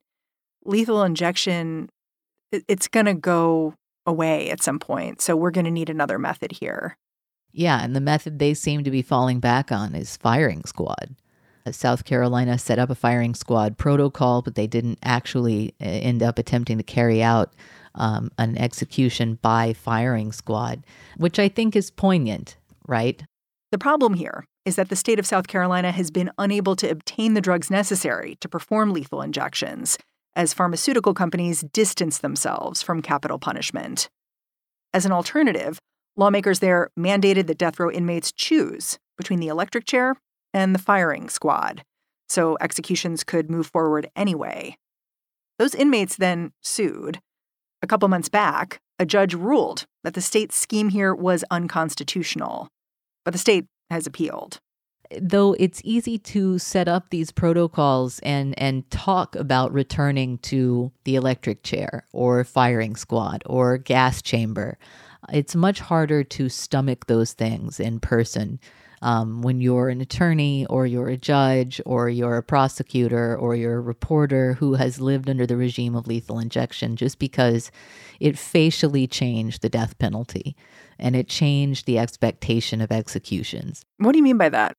lethal 0.63 1.03
injection 1.03 1.89
it's 2.51 2.87
going 2.87 3.05
to 3.05 3.13
go 3.13 3.75
away 4.05 4.49
at 4.49 4.61
some 4.61 4.79
point. 4.79 5.21
So 5.21 5.35
we're 5.35 5.51
going 5.51 5.65
to 5.65 5.71
need 5.71 5.89
another 5.89 6.19
method 6.19 6.53
here. 6.53 6.97
Yeah, 7.53 7.83
and 7.83 7.95
the 7.95 8.01
method 8.01 8.39
they 8.39 8.53
seem 8.53 8.83
to 8.83 8.91
be 8.91 9.01
falling 9.01 9.39
back 9.39 9.71
on 9.71 9.93
is 9.93 10.17
firing 10.17 10.63
squad. 10.65 11.15
Uh, 11.65 11.71
South 11.71 12.05
Carolina 12.05 12.57
set 12.57 12.79
up 12.79 12.89
a 12.89 12.95
firing 12.95 13.35
squad 13.35 13.77
protocol, 13.77 14.41
but 14.41 14.55
they 14.55 14.67
didn't 14.67 14.99
actually 15.03 15.75
uh, 15.81 15.85
end 15.85 16.23
up 16.23 16.39
attempting 16.39 16.77
to 16.77 16.83
carry 16.83 17.21
out 17.21 17.53
um, 17.93 18.31
an 18.37 18.57
execution 18.57 19.37
by 19.41 19.73
firing 19.73 20.31
squad, 20.31 20.85
which 21.17 21.39
I 21.39 21.49
think 21.49 21.75
is 21.75 21.91
poignant, 21.91 22.57
right? 22.87 23.21
The 23.71 23.77
problem 23.77 24.13
here 24.13 24.45
is 24.65 24.77
that 24.77 24.89
the 24.89 24.95
state 24.95 25.19
of 25.19 25.25
South 25.25 25.47
Carolina 25.47 25.91
has 25.91 26.09
been 26.09 26.31
unable 26.37 26.75
to 26.77 26.89
obtain 26.89 27.33
the 27.33 27.41
drugs 27.41 27.69
necessary 27.69 28.37
to 28.39 28.47
perform 28.47 28.93
lethal 28.93 29.21
injections 29.21 29.97
as 30.35 30.53
pharmaceutical 30.53 31.13
companies 31.13 31.61
distance 31.73 32.17
themselves 32.17 32.81
from 32.81 33.01
capital 33.01 33.39
punishment. 33.39 34.09
As 34.93 35.05
an 35.05 35.11
alternative, 35.11 35.79
lawmakers 36.15 36.59
there 36.59 36.89
mandated 36.97 37.47
that 37.47 37.57
death 37.57 37.79
row 37.79 37.91
inmates 37.91 38.31
choose 38.31 38.99
between 39.17 39.39
the 39.39 39.47
electric 39.47 39.85
chair 39.85 40.15
and 40.53 40.75
the 40.75 40.79
firing 40.79 41.29
squad, 41.29 41.83
so 42.27 42.57
executions 42.59 43.23
could 43.23 43.49
move 43.49 43.67
forward 43.67 44.09
anyway. 44.15 44.75
Those 45.59 45.75
inmates 45.75 46.15
then 46.15 46.51
sued. 46.61 47.19
A 47.81 47.87
couple 47.87 48.07
months 48.09 48.29
back, 48.29 48.79
a 48.99 49.05
judge 49.05 49.33
ruled 49.33 49.85
that 50.03 50.13
the 50.13 50.21
state's 50.21 50.55
scheme 50.55 50.89
here 50.89 51.13
was 51.13 51.43
unconstitutional, 51.51 52.67
but 53.25 53.31
the 53.31 53.37
state 53.37 53.65
has 53.89 54.07
appealed 54.07 54.59
though 55.19 55.55
it's 55.59 55.81
easy 55.83 56.17
to 56.17 56.59
set 56.59 56.87
up 56.87 57.09
these 57.09 57.31
protocols 57.31 58.19
and 58.19 58.57
and 58.57 58.89
talk 58.91 59.35
about 59.35 59.73
returning 59.73 60.37
to 60.39 60.91
the 61.03 61.15
electric 61.15 61.63
chair 61.63 62.05
or 62.13 62.43
firing 62.43 62.95
squad 62.95 63.43
or 63.45 63.77
gas 63.77 64.21
chamber, 64.21 64.77
it's 65.31 65.55
much 65.55 65.79
harder 65.79 66.23
to 66.23 66.49
stomach 66.49 67.07
those 67.07 67.33
things 67.33 67.79
in 67.79 67.99
person. 67.99 68.59
Um, 69.03 69.41
when 69.41 69.61
you're 69.61 69.89
an 69.89 69.99
attorney 69.99 70.67
or 70.67 70.85
you're 70.85 71.09
a 71.09 71.17
judge 71.17 71.81
or 71.87 72.07
you're 72.07 72.37
a 72.37 72.43
prosecutor 72.43 73.35
or 73.35 73.55
you're 73.55 73.77
a 73.77 73.81
reporter 73.81 74.53
who 74.53 74.75
has 74.75 75.01
lived 75.01 75.27
under 75.27 75.47
the 75.47 75.57
regime 75.57 75.95
of 75.95 76.05
lethal 76.05 76.37
injection, 76.37 76.95
just 76.95 77.17
because 77.17 77.71
it 78.19 78.37
facially 78.37 79.07
changed 79.07 79.63
the 79.63 79.69
death 79.69 79.97
penalty 79.97 80.55
and 80.99 81.15
it 81.15 81.27
changed 81.27 81.87
the 81.87 81.97
expectation 81.97 82.79
of 82.79 82.91
executions. 82.91 83.83
What 83.97 84.11
do 84.11 84.19
you 84.19 84.23
mean 84.23 84.37
by 84.37 84.49
that? 84.49 84.77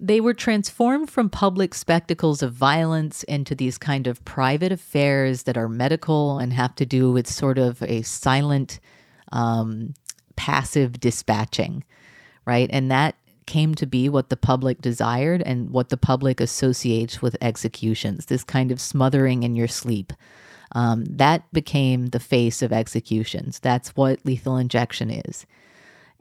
They 0.00 0.20
were 0.20 0.34
transformed 0.34 1.10
from 1.10 1.28
public 1.28 1.74
spectacles 1.74 2.42
of 2.42 2.54
violence 2.54 3.22
into 3.24 3.54
these 3.54 3.76
kind 3.76 4.06
of 4.06 4.24
private 4.24 4.72
affairs 4.72 5.42
that 5.42 5.58
are 5.58 5.68
medical 5.68 6.38
and 6.38 6.54
have 6.54 6.74
to 6.76 6.86
do 6.86 7.12
with 7.12 7.28
sort 7.28 7.58
of 7.58 7.82
a 7.82 8.00
silent, 8.02 8.80
um, 9.30 9.92
passive 10.36 10.98
dispatching, 10.98 11.84
right? 12.46 12.70
And 12.72 12.90
that 12.90 13.14
came 13.50 13.74
to 13.74 13.84
be 13.84 14.08
what 14.08 14.28
the 14.28 14.36
public 14.36 14.80
desired 14.80 15.42
and 15.42 15.70
what 15.70 15.88
the 15.88 15.96
public 15.96 16.40
associates 16.40 17.20
with 17.20 17.36
executions 17.40 18.26
this 18.26 18.44
kind 18.44 18.70
of 18.70 18.80
smothering 18.80 19.42
in 19.42 19.56
your 19.56 19.66
sleep. 19.66 20.12
Um, 20.72 21.04
that 21.06 21.42
became 21.52 22.06
the 22.06 22.20
face 22.20 22.62
of 22.62 22.72
executions. 22.72 23.58
That's 23.58 23.90
what 23.96 24.24
lethal 24.24 24.56
injection 24.56 25.10
is. 25.10 25.46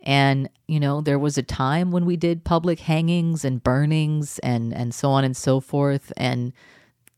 And, 0.02 0.50
you 0.68 0.80
know, 0.80 1.02
there 1.02 1.20
was 1.20 1.38
a 1.38 1.44
time 1.44 1.92
when 1.92 2.06
we 2.06 2.18
did 2.18 2.44
public 2.44 2.80
hangings 2.80 3.46
and 3.46 3.64
burnings 3.64 4.40
and, 4.40 4.74
and 4.74 4.92
so 4.92 5.12
on 5.12 5.24
and 5.24 5.38
so 5.38 5.60
forth. 5.60 6.12
And 6.18 6.52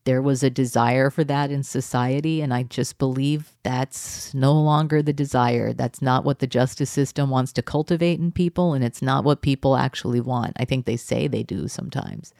there 0.04 0.22
was 0.22 0.42
a 0.42 0.50
desire 0.50 1.10
for 1.10 1.24
that 1.24 1.50
in 1.50 1.62
society. 1.62 2.40
And 2.40 2.52
I 2.52 2.64
just 2.64 2.98
believe 2.98 3.52
that's 3.62 4.34
no 4.34 4.52
longer 4.52 5.02
the 5.02 5.12
desire. 5.12 5.72
That's 5.72 6.02
not 6.02 6.24
what 6.24 6.40
the 6.40 6.46
justice 6.46 6.90
system 6.90 7.30
wants 7.30 7.52
to 7.54 7.62
cultivate 7.62 8.18
in 8.18 8.32
people. 8.32 8.74
And 8.74 8.84
it's 8.84 9.02
not 9.02 9.24
what 9.24 9.42
people 9.42 9.76
actually 9.76 10.20
want. 10.20 10.54
I 10.56 10.64
think 10.64 10.86
they 10.86 10.96
say 10.96 11.28
they 11.28 11.42
do 11.42 11.68
sometimes. 11.68 12.34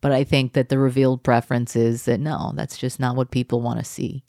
But 0.00 0.12
I 0.12 0.24
think 0.24 0.52
that 0.52 0.68
the 0.68 0.78
revealed 0.78 1.22
preference 1.22 1.76
is 1.76 2.04
that 2.04 2.20
no, 2.20 2.52
that's 2.54 2.76
just 2.76 3.00
not 3.00 3.16
what 3.16 3.30
people 3.30 3.60
want 3.60 3.78
to 3.78 3.84
see. 3.84 4.24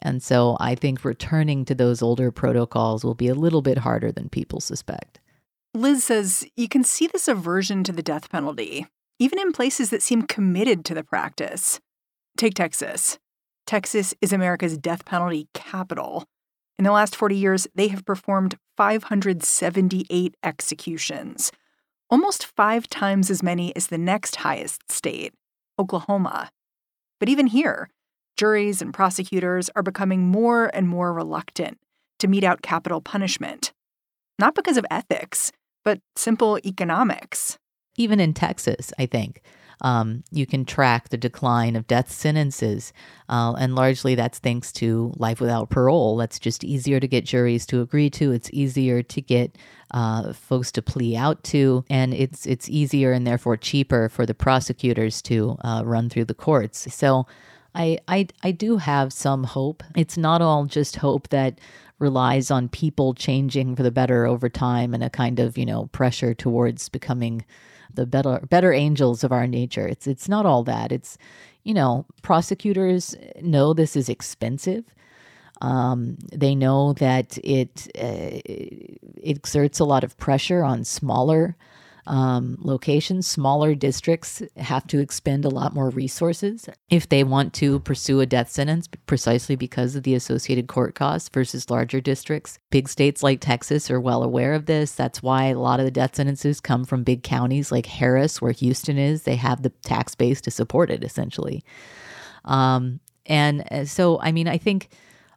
And 0.00 0.22
so 0.22 0.56
I 0.60 0.74
think 0.74 1.04
returning 1.04 1.64
to 1.66 1.74
those 1.74 2.02
older 2.02 2.30
protocols 2.30 3.04
will 3.04 3.14
be 3.14 3.28
a 3.28 3.34
little 3.34 3.62
bit 3.62 3.78
harder 3.78 4.10
than 4.10 4.28
people 4.28 4.60
suspect. 4.60 5.20
Liz 5.74 6.04
says 6.04 6.44
you 6.56 6.68
can 6.68 6.84
see 6.84 7.06
this 7.06 7.28
aversion 7.28 7.84
to 7.84 7.92
the 7.92 8.02
death 8.02 8.30
penalty, 8.30 8.86
even 9.22 9.38
in 9.38 9.52
places 9.52 9.90
that 9.90 10.02
seem 10.02 10.22
committed 10.22 10.84
to 10.84 10.94
the 10.94 11.04
practice. 11.04 11.78
Take 12.36 12.54
Texas. 12.54 13.20
Texas 13.68 14.14
is 14.20 14.32
America's 14.32 14.76
death 14.76 15.04
penalty 15.04 15.46
capital. 15.54 16.24
In 16.76 16.84
the 16.84 16.90
last 16.90 17.14
40 17.14 17.36
years, 17.36 17.68
they 17.76 17.86
have 17.86 18.04
performed 18.04 18.58
578 18.76 20.36
executions, 20.42 21.52
almost 22.10 22.46
five 22.56 22.88
times 22.88 23.30
as 23.30 23.44
many 23.44 23.74
as 23.76 23.86
the 23.86 23.96
next 23.96 24.34
highest 24.34 24.90
state, 24.90 25.32
Oklahoma. 25.78 26.50
But 27.20 27.28
even 27.28 27.46
here, 27.46 27.90
juries 28.36 28.82
and 28.82 28.92
prosecutors 28.92 29.70
are 29.76 29.84
becoming 29.84 30.26
more 30.26 30.68
and 30.74 30.88
more 30.88 31.12
reluctant 31.12 31.78
to 32.18 32.26
mete 32.26 32.42
out 32.42 32.62
capital 32.62 33.00
punishment. 33.00 33.72
Not 34.40 34.56
because 34.56 34.76
of 34.76 34.86
ethics, 34.90 35.52
but 35.84 36.00
simple 36.16 36.58
economics. 36.66 37.56
Even 37.96 38.20
in 38.20 38.34
Texas, 38.34 38.92
I 38.98 39.06
think. 39.06 39.42
um, 39.80 40.22
you 40.30 40.46
can 40.46 40.64
track 40.64 41.08
the 41.08 41.16
decline 41.16 41.76
of 41.76 41.86
death 41.86 42.10
sentences. 42.10 42.92
Uh, 43.28 43.52
and 43.54 43.74
largely 43.74 44.14
that's 44.14 44.38
thanks 44.38 44.72
to 44.72 45.12
life 45.16 45.40
without 45.40 45.70
parole. 45.70 46.16
That's 46.16 46.38
just 46.38 46.64
easier 46.64 47.00
to 47.00 47.08
get 47.08 47.24
juries 47.24 47.66
to 47.66 47.80
agree 47.80 48.08
to. 48.10 48.32
It's 48.32 48.50
easier 48.52 49.02
to 49.02 49.20
get 49.20 49.58
uh, 49.92 50.32
folks 50.32 50.70
to 50.72 50.82
plea 50.82 51.16
out 51.16 51.42
to, 51.44 51.84
and 51.90 52.14
it's 52.14 52.46
it's 52.46 52.68
easier 52.68 53.12
and 53.12 53.26
therefore 53.26 53.56
cheaper 53.56 54.08
for 54.08 54.24
the 54.24 54.34
prosecutors 54.34 55.20
to 55.22 55.56
uh, 55.64 55.82
run 55.84 56.08
through 56.08 56.26
the 56.26 56.34
courts. 56.34 56.92
So 56.94 57.26
I, 57.74 57.98
I 58.08 58.28
I 58.42 58.52
do 58.52 58.76
have 58.78 59.12
some 59.12 59.44
hope. 59.44 59.82
It's 59.96 60.16
not 60.16 60.42
all 60.42 60.64
just 60.66 60.96
hope 60.96 61.28
that 61.30 61.60
relies 61.98 62.50
on 62.50 62.68
people 62.68 63.14
changing 63.14 63.76
for 63.76 63.82
the 63.82 63.90
better 63.90 64.26
over 64.26 64.48
time 64.48 64.94
and 64.94 65.04
a 65.04 65.10
kind 65.10 65.40
of 65.40 65.58
you 65.58 65.66
know 65.66 65.86
pressure 65.92 66.34
towards 66.34 66.88
becoming 66.88 67.44
the 67.94 68.06
better 68.06 68.40
better 68.48 68.72
angels 68.72 69.24
of 69.24 69.32
our 69.32 69.46
nature. 69.46 69.86
It's 69.86 70.06
it's 70.06 70.28
not 70.28 70.46
all 70.46 70.62
that. 70.64 70.92
It's 70.92 71.18
you 71.64 71.74
know 71.74 72.06
prosecutors 72.22 73.14
know 73.40 73.74
this 73.74 73.96
is 73.96 74.08
expensive. 74.08 74.84
Um, 75.60 76.18
they 76.32 76.56
know 76.56 76.92
that 76.94 77.38
it, 77.44 77.86
uh, 77.96 78.42
it 78.44 78.98
exerts 79.22 79.78
a 79.78 79.84
lot 79.84 80.02
of 80.02 80.16
pressure 80.16 80.64
on 80.64 80.82
smaller 80.82 81.56
um, 82.06 82.58
locations, 82.60 83.26
smaller 83.26 83.74
districts 83.74 84.42
have 84.56 84.86
to 84.88 84.98
expend 84.98 85.44
a 85.44 85.50
lot 85.50 85.72
more 85.74 85.90
resources 85.90 86.68
if 86.90 87.08
they 87.08 87.22
want 87.22 87.52
to 87.54 87.78
pursue 87.80 88.20
a 88.20 88.26
death 88.26 88.50
sentence, 88.50 88.88
precisely 89.06 89.54
because 89.54 89.94
of 89.94 90.02
the 90.02 90.14
associated 90.14 90.66
court 90.66 90.94
costs 90.94 91.28
versus 91.28 91.70
larger 91.70 92.00
districts. 92.00 92.58
Big 92.70 92.88
states 92.88 93.22
like 93.22 93.40
Texas 93.40 93.90
are 93.90 94.00
well 94.00 94.24
aware 94.24 94.54
of 94.54 94.66
this. 94.66 94.92
That's 94.92 95.22
why 95.22 95.46
a 95.46 95.58
lot 95.58 95.78
of 95.78 95.84
the 95.84 95.92
death 95.92 96.16
sentences 96.16 96.60
come 96.60 96.84
from 96.84 97.04
big 97.04 97.22
counties 97.22 97.70
like 97.70 97.86
Harris, 97.86 98.42
where 98.42 98.52
Houston 98.52 98.98
is. 98.98 99.22
They 99.22 99.36
have 99.36 99.62
the 99.62 99.70
tax 99.70 100.14
base 100.16 100.40
to 100.42 100.50
support 100.50 100.90
it, 100.90 101.04
essentially. 101.04 101.64
Um, 102.44 102.98
and 103.26 103.64
uh, 103.70 103.84
so, 103.84 104.20
I 104.20 104.32
mean, 104.32 104.48
I 104.48 104.58
think 104.58 104.88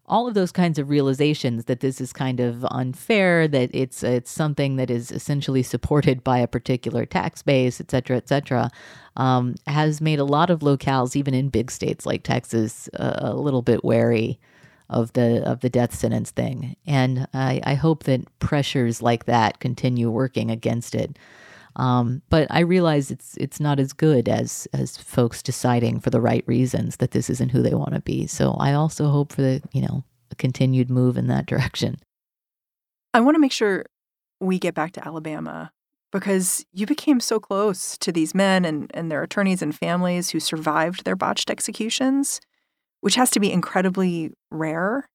all 0.08 0.28
of 0.28 0.34
those 0.34 0.52
kinds 0.52 0.78
of 0.78 0.90
realizations 0.90 1.66
that 1.66 1.80
this 1.80 2.00
is 2.00 2.14
kind 2.14 2.40
of 2.40 2.64
unfair, 2.66 3.48
that 3.48 3.70
it's 3.74 4.04
it's 4.04 4.32
something 4.32 4.76
that 4.76 4.90
is 4.90 5.12
essentially 5.12 5.64
supported 5.64 6.24
by 6.24 6.38
a 6.38 6.48
particular 6.48 7.06
tax 7.06 7.42
base, 7.42 7.82
et 7.82 7.90
cetera, 7.90 8.18
et 8.18 8.30
cetera, 8.30 8.70
um, 9.16 9.56
has 9.68 10.02
made 10.02 10.20
a 10.20 10.24
lot 10.24 10.50
of 10.50 10.60
locales, 10.60 11.16
even 11.16 11.34
in 11.34 11.50
big 11.50 11.72
states 11.72 12.06
like 12.06 12.24
Texas, 12.24 12.88
uh, 13.00 13.18
a 13.18 13.34
little 13.34 13.62
bit 13.62 13.84
wary 13.84 14.40
of 14.90 15.12
the 15.14 15.42
of 15.44 15.62
the 15.62 15.70
death 15.70 15.96
sentence 15.96 16.30
thing. 16.30 16.76
And 16.86 17.28
I, 17.34 17.62
I 17.64 17.74
hope 17.74 18.04
that 18.04 18.40
pressures 18.40 19.02
like 19.02 19.26
that 19.26 19.60
continue 19.60 20.12
working 20.12 20.52
against 20.52 20.94
it. 20.94 21.18
Um, 21.76 22.22
but 22.30 22.48
I 22.50 22.62
realize 22.62 23.12
it's 23.12 23.36
it's 23.38 23.60
not 23.60 23.80
as 23.80 23.94
good 23.94 24.30
as 24.30 24.68
as 24.74 24.98
folks 24.98 25.44
deciding 25.44 26.00
for 26.00 26.10
the 26.10 26.22
right 26.22 26.44
reasons 26.48 26.98
that 26.98 27.12
this 27.12 27.30
isn't 27.30 27.50
who 27.50 27.62
they 27.62 27.74
want 27.74 27.94
to 27.94 28.02
be. 28.02 28.28
So 28.28 28.52
I 28.54 28.74
also 28.74 29.10
hope 29.10 29.34
for 29.34 29.42
the 29.42 29.62
you 29.72 29.82
know 29.82 30.04
a 30.32 30.36
continued 30.36 30.90
move 30.90 31.18
in 31.18 31.28
that 31.28 31.46
direction. 31.48 31.98
I 33.14 33.22
want 33.22 33.36
to 33.36 33.40
make 33.40 33.52
sure 33.52 33.86
we 34.40 34.60
get 34.60 34.74
back 34.74 34.92
to 34.94 35.08
Alabama 35.08 35.72
because 36.12 36.66
you 36.72 36.86
became 36.86 37.20
so 37.20 37.40
close 37.40 37.98
to 37.98 38.12
these 38.12 38.34
men 38.34 38.64
and, 38.64 38.90
and 38.94 39.12
their 39.12 39.24
attorneys 39.24 39.62
and 39.62 39.76
families 39.76 40.30
who 40.30 40.40
survived 40.40 41.04
their 41.04 41.16
botched 41.16 41.50
executions, 41.50 42.40
which 43.02 43.16
has 43.16 43.30
to 43.32 43.40
be 43.40 43.52
incredibly 43.52 44.32
rare. 44.52 45.10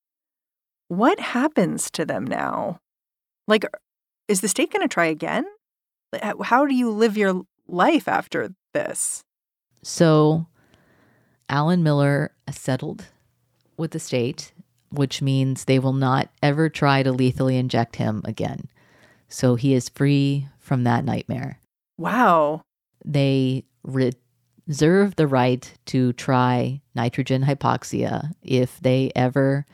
What 0.89 1.19
happens 1.19 1.89
to 1.91 2.05
them 2.05 2.25
now? 2.25 2.79
Like, 3.47 3.65
is 4.27 4.41
the 4.41 4.47
state 4.47 4.71
going 4.71 4.87
to 4.87 4.93
try 4.93 5.05
again? 5.05 5.45
How 6.43 6.65
do 6.65 6.75
you 6.75 6.89
live 6.89 7.17
your 7.17 7.43
life 7.67 8.07
after 8.07 8.53
this? 8.73 9.23
So, 9.83 10.47
Alan 11.49 11.83
Miller 11.83 12.33
settled 12.51 13.05
with 13.77 13.91
the 13.91 13.99
state, 13.99 14.53
which 14.89 15.21
means 15.21 15.65
they 15.65 15.79
will 15.79 15.93
not 15.93 16.29
ever 16.43 16.69
try 16.69 17.03
to 17.03 17.11
lethally 17.11 17.57
inject 17.57 17.95
him 17.95 18.21
again. 18.25 18.69
So 19.27 19.55
he 19.55 19.73
is 19.73 19.89
free 19.89 20.47
from 20.59 20.83
that 20.83 21.05
nightmare. 21.05 21.59
Wow. 21.97 22.61
They 23.03 23.63
reserve 23.83 25.15
the 25.15 25.27
right 25.27 25.73
to 25.87 26.13
try 26.13 26.81
nitrogen 26.93 27.43
hypoxia 27.43 28.31
if 28.43 28.79
they 28.81 29.11
ever 29.15 29.65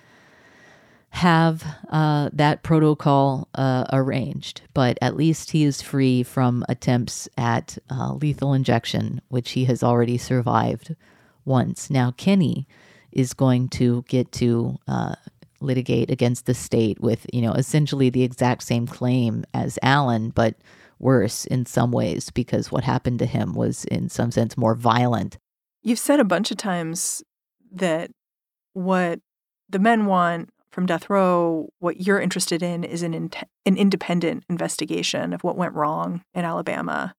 have 1.17 1.65
uh, 1.89 2.29
that 2.31 2.61
protocol 2.61 3.47
uh, 3.55 3.85
arranged, 3.91 4.61
but 4.73 4.97
at 5.01 5.15
least 5.15 5.51
he 5.51 5.63
is 5.63 5.81
free 5.81 6.21
from 6.21 6.63
attempts 6.69 7.27
at 7.37 7.77
uh, 7.89 8.13
lethal 8.13 8.53
injection, 8.53 9.19
which 9.27 9.51
he 9.51 9.65
has 9.65 9.81
already 9.81 10.17
survived 10.17 10.95
once. 11.43 11.89
Now, 11.89 12.11
Kenny 12.11 12.67
is 13.11 13.33
going 13.33 13.67
to 13.69 14.03
get 14.07 14.31
to 14.33 14.77
uh, 14.87 15.15
litigate 15.59 16.11
against 16.11 16.45
the 16.45 16.53
state 16.53 16.99
with, 17.01 17.25
you 17.33 17.41
know, 17.41 17.53
essentially 17.53 18.11
the 18.11 18.23
exact 18.23 18.61
same 18.61 18.85
claim 18.85 19.43
as 19.55 19.79
Alan, 19.81 20.29
but 20.29 20.55
worse 20.99 21.45
in 21.45 21.65
some 21.65 21.91
ways 21.91 22.29
because 22.29 22.71
what 22.71 22.83
happened 22.83 23.17
to 23.19 23.25
him 23.25 23.55
was, 23.55 23.85
in 23.85 24.07
some 24.09 24.29
sense, 24.29 24.55
more 24.55 24.75
violent. 24.75 25.39
You've 25.81 25.99
said 25.99 26.19
a 26.19 26.25
bunch 26.25 26.51
of 26.51 26.57
times 26.57 27.23
that 27.71 28.11
what 28.73 29.19
the 29.67 29.79
men 29.79 30.05
want 30.05 30.49
from 30.77 30.85
death 30.85 31.09
row, 31.09 31.73
what 31.79 32.01
you're 32.01 32.19
interested 32.19 32.61
in 32.61 32.83
is 32.83 33.01
an, 33.01 33.15
in- 33.15 33.31
an 33.65 33.77
independent 33.77 34.43
investigation 34.47 35.33
of 35.33 35.43
what 35.43 35.57
went 35.57 35.73
wrong 35.73 36.21
in 36.35 36.45
Alabama. 36.45 37.15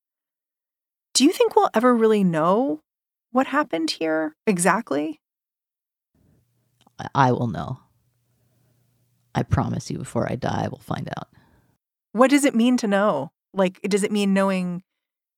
Do 1.12 1.24
you 1.24 1.32
think 1.32 1.56
we'll 1.56 1.68
ever 1.74 1.92
really 1.92 2.22
know 2.22 2.82
what 3.32 3.48
happened 3.48 3.90
here 3.90 4.36
exactly? 4.46 5.18
I 7.16 7.32
will 7.32 7.48
know. 7.48 7.80
I 9.34 9.42
promise 9.42 9.90
you, 9.90 9.98
before 9.98 10.30
I 10.30 10.36
die, 10.36 10.62
I 10.66 10.68
will 10.68 10.78
find 10.78 11.08
out. 11.16 11.26
What 12.12 12.30
does 12.30 12.44
it 12.44 12.54
mean 12.54 12.76
to 12.76 12.86
know? 12.86 13.32
Like, 13.52 13.80
does 13.82 14.04
it 14.04 14.12
mean 14.12 14.32
knowing 14.32 14.84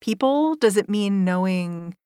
people? 0.02 0.56
Does 0.56 0.76
it 0.76 0.90
mean 0.90 1.24
knowing, 1.24 1.96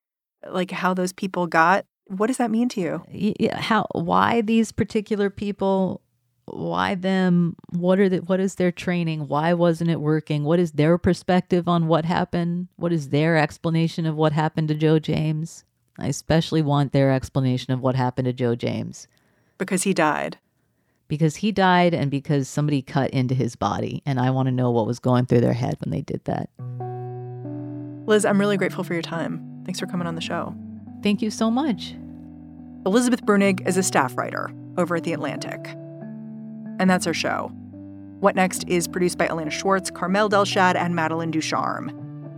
like, 0.48 0.70
how 0.70 0.94
those 0.94 1.12
people 1.12 1.48
got 1.48 1.86
what 2.06 2.26
does 2.26 2.36
that 2.36 2.50
mean 2.50 2.68
to 2.70 2.80
you? 2.80 3.02
Yeah, 3.10 3.58
how 3.58 3.86
why 3.92 4.40
these 4.42 4.72
particular 4.72 5.30
people 5.30 6.02
why 6.46 6.94
them 6.94 7.56
what 7.70 7.98
are 7.98 8.08
the, 8.08 8.18
what 8.18 8.40
is 8.40 8.56
their 8.56 8.72
training? 8.72 9.28
Why 9.28 9.54
wasn't 9.54 9.90
it 9.90 10.00
working? 10.00 10.44
What 10.44 10.58
is 10.58 10.72
their 10.72 10.98
perspective 10.98 11.68
on 11.68 11.86
what 11.86 12.04
happened? 12.04 12.68
What 12.76 12.92
is 12.92 13.08
their 13.08 13.36
explanation 13.36 14.06
of 14.06 14.16
what 14.16 14.32
happened 14.32 14.68
to 14.68 14.74
joe 14.74 14.98
james? 14.98 15.64
I 15.98 16.08
especially 16.08 16.62
want 16.62 16.92
their 16.92 17.12
explanation 17.12 17.72
of 17.72 17.80
what 17.80 17.94
happened 17.94 18.26
to 18.26 18.32
joe 18.32 18.54
james. 18.54 19.08
Because 19.58 19.84
he 19.84 19.94
died. 19.94 20.38
Because 21.08 21.36
he 21.36 21.52
died 21.52 21.94
and 21.94 22.10
because 22.10 22.48
somebody 22.48 22.82
cut 22.82 23.10
into 23.10 23.34
his 23.34 23.56
body 23.56 24.02
and 24.04 24.20
i 24.20 24.30
want 24.30 24.46
to 24.46 24.52
know 24.52 24.70
what 24.70 24.86
was 24.86 24.98
going 24.98 25.26
through 25.26 25.40
their 25.40 25.52
head 25.52 25.76
when 25.80 25.90
they 25.90 26.02
did 26.02 26.24
that. 26.24 26.50
Liz 28.06 28.24
i'm 28.24 28.38
really 28.38 28.56
grateful 28.56 28.84
for 28.84 28.92
your 28.92 29.02
time. 29.02 29.62
Thanks 29.64 29.80
for 29.80 29.86
coming 29.86 30.06
on 30.06 30.14
the 30.14 30.20
show. 30.20 30.54
Thank 31.02 31.22
you 31.22 31.30
so 31.30 31.50
much. 31.50 31.94
Elizabeth 32.84 33.24
bruenig 33.24 33.66
is 33.66 33.78
a 33.78 33.82
staff 33.82 34.16
writer 34.16 34.50
over 34.76 34.96
at 34.96 35.04
the 35.04 35.14
atlantic 35.14 35.74
and 36.78 36.88
that's 36.88 37.06
our 37.06 37.14
show. 37.14 37.50
What 38.20 38.36
Next 38.36 38.64
is 38.68 38.88
produced 38.88 39.18
by 39.18 39.28
Elena 39.28 39.50
Schwartz, 39.50 39.90
Carmel 39.90 40.30
Delshad, 40.30 40.76
and 40.76 40.94
Madeline 40.94 41.30
Ducharme. 41.30 41.92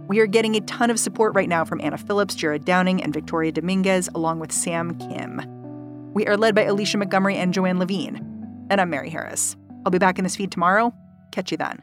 We 0.08 0.20
are 0.20 0.26
getting 0.26 0.56
a 0.56 0.60
ton 0.62 0.90
of 0.90 1.00
support 1.00 1.34
right 1.34 1.48
now 1.48 1.64
from 1.64 1.80
Anna 1.80 1.98
Phillips, 1.98 2.34
Jared 2.34 2.64
Downing, 2.64 3.02
and 3.02 3.12
Victoria 3.12 3.52
Dominguez, 3.52 4.08
along 4.14 4.38
with 4.40 4.52
Sam 4.52 4.96
Kim. 4.98 5.42
We 6.12 6.26
are 6.26 6.36
led 6.36 6.54
by 6.54 6.62
Alicia 6.62 6.98
Montgomery 6.98 7.36
and 7.36 7.52
Joanne 7.52 7.78
Levine. 7.78 8.16
And 8.70 8.80
I'm 8.80 8.90
Mary 8.90 9.10
Harris. 9.10 9.56
I'll 9.84 9.90
be 9.90 9.98
back 9.98 10.18
in 10.18 10.24
this 10.24 10.36
feed 10.36 10.50
tomorrow. 10.50 10.94
Catch 11.30 11.50
you 11.50 11.56
then. 11.56 11.82